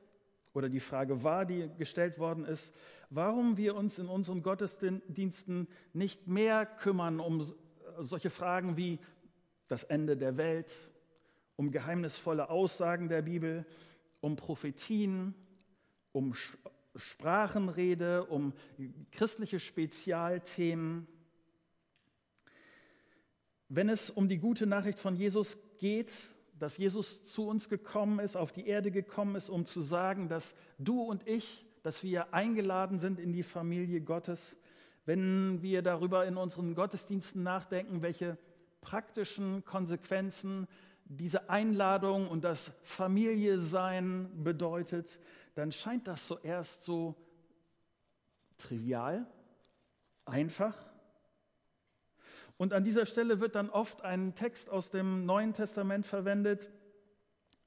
oder 0.53 0.69
die 0.69 0.79
Frage 0.79 1.23
war, 1.23 1.45
die 1.45 1.69
gestellt 1.77 2.17
worden 2.17 2.45
ist, 2.45 2.73
warum 3.09 3.57
wir 3.57 3.75
uns 3.75 3.99
in 3.99 4.07
unseren 4.07 4.41
Gottesdiensten 4.41 5.67
nicht 5.93 6.27
mehr 6.27 6.65
kümmern 6.65 7.19
um 7.19 7.53
solche 7.99 8.29
Fragen 8.29 8.77
wie 8.77 8.99
das 9.67 9.83
Ende 9.83 10.15
der 10.17 10.37
Welt, 10.37 10.71
um 11.55 11.71
geheimnisvolle 11.71 12.49
Aussagen 12.49 13.09
der 13.09 13.21
Bibel, 13.21 13.65
um 14.21 14.35
Prophetien, 14.35 15.33
um 16.11 16.33
Sprachenrede, 16.95 18.25
um 18.25 18.53
christliche 19.11 19.59
Spezialthemen. 19.59 21.07
Wenn 23.67 23.89
es 23.89 24.09
um 24.09 24.29
die 24.29 24.37
gute 24.37 24.65
Nachricht 24.65 24.99
von 24.99 25.15
Jesus 25.15 25.57
geht, 25.79 26.11
dass 26.57 26.77
Jesus 26.77 27.25
zu 27.25 27.47
uns 27.47 27.67
gekommen 27.67 28.19
ist, 28.19 28.37
auf 28.37 28.51
die 28.51 28.67
Erde 28.67 28.91
gekommen 28.91 29.35
ist, 29.35 29.49
um 29.49 29.65
zu 29.65 29.81
sagen, 29.81 30.29
dass 30.29 30.55
du 30.77 31.01
und 31.01 31.27
ich, 31.27 31.65
dass 31.83 32.03
wir 32.03 32.33
eingeladen 32.33 32.97
sind 32.97 33.19
in 33.19 33.33
die 33.33 33.43
Familie 33.43 34.01
Gottes, 34.01 34.57
wenn 35.05 35.61
wir 35.61 35.81
darüber 35.81 36.25
in 36.25 36.37
unseren 36.37 36.75
Gottesdiensten 36.75 37.43
nachdenken, 37.43 38.01
welche 38.01 38.37
praktischen 38.81 39.63
Konsequenzen 39.65 40.67
diese 41.05 41.49
Einladung 41.49 42.27
und 42.27 42.43
das 42.43 42.71
Familie-Sein 42.83 44.43
bedeutet, 44.43 45.19
dann 45.53 45.71
scheint 45.71 46.07
das 46.07 46.27
zuerst 46.27 46.83
so 46.83 47.15
trivial, 48.57 49.27
einfach 50.25 50.75
und 52.57 52.73
an 52.73 52.83
dieser 52.83 53.05
Stelle 53.05 53.39
wird 53.39 53.55
dann 53.55 53.69
oft 53.69 54.03
ein 54.03 54.33
Text 54.35 54.69
aus 54.69 54.89
dem 54.89 55.25
Neuen 55.25 55.53
Testament 55.53 56.05
verwendet. 56.05 56.69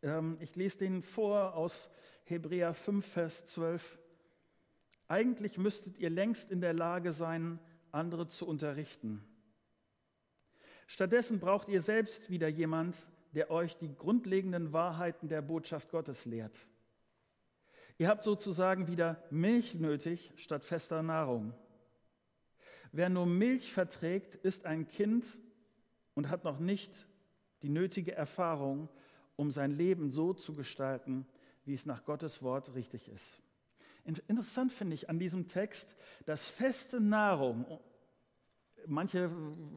Ähm, 0.02 0.38
ich 0.40 0.56
lese 0.56 0.78
den 0.78 1.02
vor 1.02 1.54
aus 1.54 1.90
Hebräer 2.24 2.72
5, 2.72 3.06
Vers 3.06 3.46
12. 3.46 3.98
Eigentlich 5.08 5.56
müsstet 5.56 5.98
ihr 5.98 6.10
längst 6.10 6.50
in 6.50 6.60
der 6.60 6.74
Lage 6.74 7.12
sein, 7.12 7.58
andere 7.92 8.28
zu 8.28 8.46
unterrichten. 8.46 9.24
Stattdessen 10.86 11.40
braucht 11.40 11.68
ihr 11.68 11.80
selbst 11.80 12.30
wieder 12.30 12.48
jemand, 12.48 12.96
der 13.32 13.50
euch 13.50 13.76
die 13.76 13.94
grundlegenden 13.94 14.72
Wahrheiten 14.72 15.28
der 15.28 15.42
Botschaft 15.42 15.90
Gottes 15.90 16.24
lehrt. 16.24 16.68
Ihr 17.98 18.08
habt 18.08 18.22
sozusagen 18.22 18.86
wieder 18.86 19.22
Milch 19.30 19.74
nötig 19.74 20.32
statt 20.36 20.64
fester 20.64 21.02
Nahrung. 21.02 21.52
Wer 22.92 23.08
nur 23.08 23.26
Milch 23.26 23.72
verträgt, 23.72 24.34
ist 24.34 24.66
ein 24.66 24.88
Kind 24.88 25.26
und 26.14 26.30
hat 26.30 26.44
noch 26.44 26.58
nicht 26.58 27.06
die 27.62 27.68
nötige 27.68 28.14
Erfahrung, 28.14 28.88
um 29.36 29.50
sein 29.50 29.72
Leben 29.72 30.10
so 30.10 30.32
zu 30.32 30.54
gestalten, 30.54 31.26
wie 31.64 31.74
es 31.74 31.86
nach 31.86 32.04
Gottes 32.04 32.42
Wort 32.42 32.74
richtig 32.74 33.08
ist. 33.08 33.42
Interessant 34.04 34.72
finde 34.72 34.94
ich 34.94 35.10
an 35.10 35.18
diesem 35.18 35.48
Text, 35.48 35.94
dass 36.24 36.44
feste 36.44 37.00
Nahrung, 37.00 37.66
manche 38.86 39.30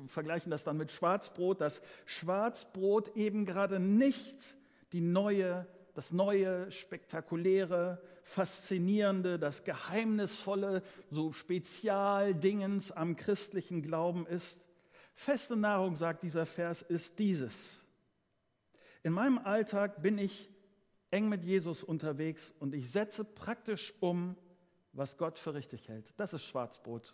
vergleichen 0.05 0.51
das 0.51 0.63
dann 0.63 0.77
mit 0.77 0.91
Schwarzbrot, 0.91 1.59
dass 1.59 1.81
Schwarzbrot 2.05 3.15
eben 3.17 3.45
gerade 3.45 3.79
nicht 3.79 4.55
die 4.93 5.01
neue 5.01 5.67
das 5.93 6.11
Neue, 6.11 6.71
Spektakuläre, 6.71 8.01
Faszinierende, 8.23 9.39
das 9.39 9.63
Geheimnisvolle, 9.63 10.83
so 11.09 11.33
Spezialdingens 11.33 12.91
am 12.91 13.15
christlichen 13.15 13.81
Glauben 13.81 14.25
ist. 14.25 14.61
Feste 15.13 15.55
Nahrung, 15.55 15.95
sagt 15.95 16.23
dieser 16.23 16.45
Vers, 16.45 16.81
ist 16.81 17.19
dieses. 17.19 17.79
In 19.03 19.13
meinem 19.13 19.39
Alltag 19.39 20.01
bin 20.01 20.17
ich 20.17 20.49
eng 21.11 21.29
mit 21.29 21.43
Jesus 21.43 21.83
unterwegs 21.83 22.53
und 22.59 22.73
ich 22.73 22.89
setze 22.89 23.23
praktisch 23.23 23.93
um, 23.99 24.35
was 24.93 25.17
Gott 25.17 25.37
für 25.37 25.53
richtig 25.53 25.87
hält. 25.87 26.13
Das 26.17 26.33
ist 26.33 26.45
Schwarzbrot. 26.45 27.13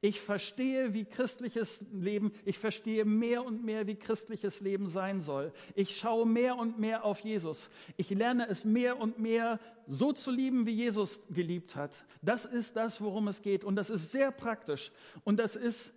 Ich 0.00 0.20
verstehe, 0.20 0.92
wie 0.92 1.06
christliches 1.06 1.82
Leben, 1.90 2.32
ich 2.44 2.58
verstehe 2.58 3.06
mehr 3.06 3.42
und 3.42 3.64
mehr, 3.64 3.86
wie 3.86 3.94
christliches 3.94 4.60
Leben 4.60 4.86
sein 4.86 5.22
soll. 5.22 5.50
Ich 5.74 5.96
schaue 5.96 6.26
mehr 6.26 6.58
und 6.58 6.78
mehr 6.78 7.04
auf 7.06 7.20
Jesus. 7.20 7.70
Ich 7.96 8.10
lerne 8.10 8.46
es 8.48 8.66
mehr 8.66 9.00
und 9.00 9.18
mehr 9.18 9.58
so 9.86 10.12
zu 10.12 10.30
lieben, 10.30 10.66
wie 10.66 10.72
Jesus 10.72 11.20
geliebt 11.30 11.74
hat. 11.74 12.04
Das 12.20 12.44
ist 12.44 12.76
das, 12.76 13.00
worum 13.00 13.28
es 13.28 13.40
geht. 13.40 13.64
Und 13.64 13.76
das 13.76 13.88
ist 13.88 14.12
sehr 14.12 14.30
praktisch. 14.30 14.92
Und 15.24 15.38
das 15.38 15.56
ist, 15.56 15.94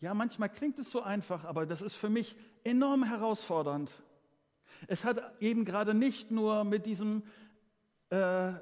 ja, 0.00 0.12
manchmal 0.12 0.50
klingt 0.50 0.78
es 0.78 0.90
so 0.90 1.00
einfach, 1.00 1.44
aber 1.44 1.64
das 1.64 1.80
ist 1.80 1.94
für 1.94 2.10
mich 2.10 2.36
enorm 2.62 3.04
herausfordernd. 3.04 3.90
Es 4.86 5.04
hat 5.04 5.20
eben 5.40 5.64
gerade 5.64 5.94
nicht 5.94 6.30
nur 6.30 6.64
mit 6.64 6.86
diesem 6.86 7.22
äh, 8.10 8.52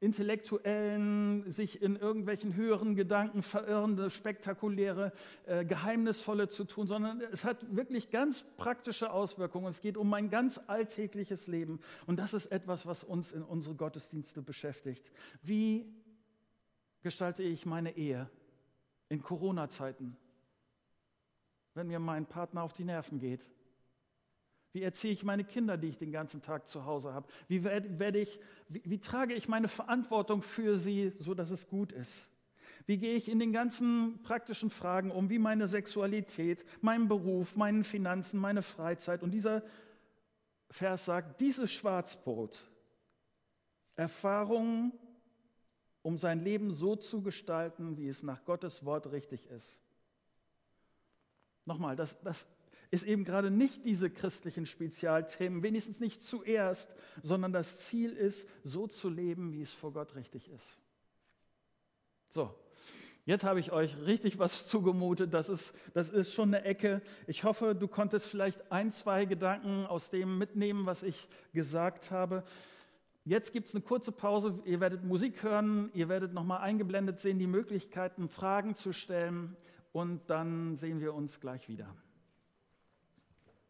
intellektuellen, 0.00 1.52
sich 1.52 1.82
in 1.82 1.96
irgendwelchen 1.96 2.54
höheren 2.54 2.96
Gedanken 2.96 3.42
verirrende, 3.42 4.08
spektakuläre, 4.08 5.12
äh, 5.44 5.64
geheimnisvolle 5.64 6.48
zu 6.48 6.64
tun, 6.64 6.86
sondern 6.86 7.20
es 7.20 7.44
hat 7.44 7.76
wirklich 7.76 8.10
ganz 8.10 8.44
praktische 8.56 9.12
Auswirkungen. 9.12 9.66
Es 9.66 9.82
geht 9.82 9.98
um 9.98 10.08
mein 10.08 10.30
ganz 10.30 10.58
alltägliches 10.66 11.46
Leben. 11.48 11.80
Und 12.06 12.18
das 12.18 12.32
ist 12.32 12.46
etwas, 12.46 12.86
was 12.86 13.04
uns 13.04 13.30
in 13.32 13.42
unsere 13.42 13.74
Gottesdienste 13.74 14.40
beschäftigt. 14.40 15.12
Wie 15.42 15.86
gestalte 17.02 17.42
ich 17.42 17.66
meine 17.66 17.94
Ehe 17.96 18.30
in 19.10 19.22
Corona-Zeiten, 19.22 20.16
wenn 21.74 21.88
mir 21.88 21.98
mein 21.98 22.24
Partner 22.24 22.62
auf 22.62 22.72
die 22.72 22.84
Nerven 22.84 23.18
geht? 23.18 23.50
Wie 24.72 24.82
erziehe 24.82 25.12
ich 25.12 25.24
meine 25.24 25.44
Kinder, 25.44 25.76
die 25.76 25.88
ich 25.88 25.98
den 25.98 26.12
ganzen 26.12 26.42
Tag 26.42 26.68
zu 26.68 26.84
Hause 26.84 27.12
habe? 27.12 27.26
Wie, 27.48 27.64
werde 27.64 28.18
ich, 28.18 28.38
wie, 28.68 28.82
wie 28.84 28.98
trage 28.98 29.34
ich 29.34 29.48
meine 29.48 29.68
Verantwortung 29.68 30.42
für 30.42 30.76
sie, 30.76 31.12
so 31.18 31.34
dass 31.34 31.50
es 31.50 31.68
gut 31.68 31.92
ist? 31.92 32.30
Wie 32.86 32.96
gehe 32.96 33.14
ich 33.14 33.28
in 33.28 33.38
den 33.38 33.52
ganzen 33.52 34.22
praktischen 34.22 34.70
Fragen 34.70 35.10
um, 35.10 35.28
wie 35.28 35.38
meine 35.38 35.66
Sexualität, 35.66 36.64
meinen 36.80 37.08
Beruf, 37.08 37.56
meinen 37.56 37.84
Finanzen, 37.84 38.40
meine 38.40 38.62
Freizeit? 38.62 39.22
Und 39.22 39.32
dieser 39.32 39.62
Vers 40.70 41.04
sagt, 41.04 41.40
dieses 41.40 41.72
Schwarzbrot, 41.72 42.68
Erfahrungen, 43.96 44.92
um 46.02 46.16
sein 46.16 46.40
Leben 46.40 46.70
so 46.70 46.96
zu 46.96 47.22
gestalten, 47.22 47.96
wie 47.96 48.08
es 48.08 48.22
nach 48.22 48.44
Gottes 48.44 48.84
Wort 48.84 49.10
richtig 49.12 49.46
ist. 49.50 49.82
Nochmal, 51.66 51.96
das, 51.96 52.18
das 52.22 52.46
ist 52.90 53.04
eben 53.04 53.24
gerade 53.24 53.50
nicht 53.50 53.84
diese 53.84 54.10
christlichen 54.10 54.66
Spezialthemen, 54.66 55.62
wenigstens 55.62 56.00
nicht 56.00 56.22
zuerst, 56.22 56.92
sondern 57.22 57.52
das 57.52 57.78
Ziel 57.78 58.12
ist, 58.12 58.48
so 58.64 58.86
zu 58.88 59.08
leben, 59.08 59.52
wie 59.52 59.62
es 59.62 59.72
vor 59.72 59.92
Gott 59.92 60.16
richtig 60.16 60.50
ist. 60.50 60.80
So, 62.30 62.52
jetzt 63.26 63.44
habe 63.44 63.60
ich 63.60 63.70
euch 63.70 63.96
richtig 63.98 64.38
was 64.40 64.66
zugemutet. 64.68 65.32
Das 65.32 65.48
ist, 65.48 65.74
das 65.94 66.08
ist 66.08 66.34
schon 66.34 66.48
eine 66.48 66.64
Ecke. 66.64 67.00
Ich 67.28 67.44
hoffe, 67.44 67.76
du 67.76 67.86
konntest 67.86 68.26
vielleicht 68.26 68.72
ein, 68.72 68.92
zwei 68.92 69.24
Gedanken 69.24 69.86
aus 69.86 70.10
dem 70.10 70.36
mitnehmen, 70.38 70.84
was 70.86 71.04
ich 71.04 71.28
gesagt 71.52 72.10
habe. 72.10 72.42
Jetzt 73.24 73.52
gibt 73.52 73.68
es 73.68 73.74
eine 73.74 73.82
kurze 73.82 74.10
Pause. 74.10 74.60
Ihr 74.64 74.80
werdet 74.80 75.04
Musik 75.04 75.44
hören. 75.44 75.90
Ihr 75.94 76.08
werdet 76.08 76.32
nochmal 76.32 76.62
eingeblendet 76.62 77.20
sehen, 77.20 77.38
die 77.38 77.46
Möglichkeiten, 77.46 78.28
Fragen 78.28 78.74
zu 78.74 78.92
stellen. 78.92 79.56
Und 79.92 80.28
dann 80.28 80.76
sehen 80.76 81.00
wir 81.00 81.14
uns 81.14 81.38
gleich 81.38 81.68
wieder. 81.68 81.94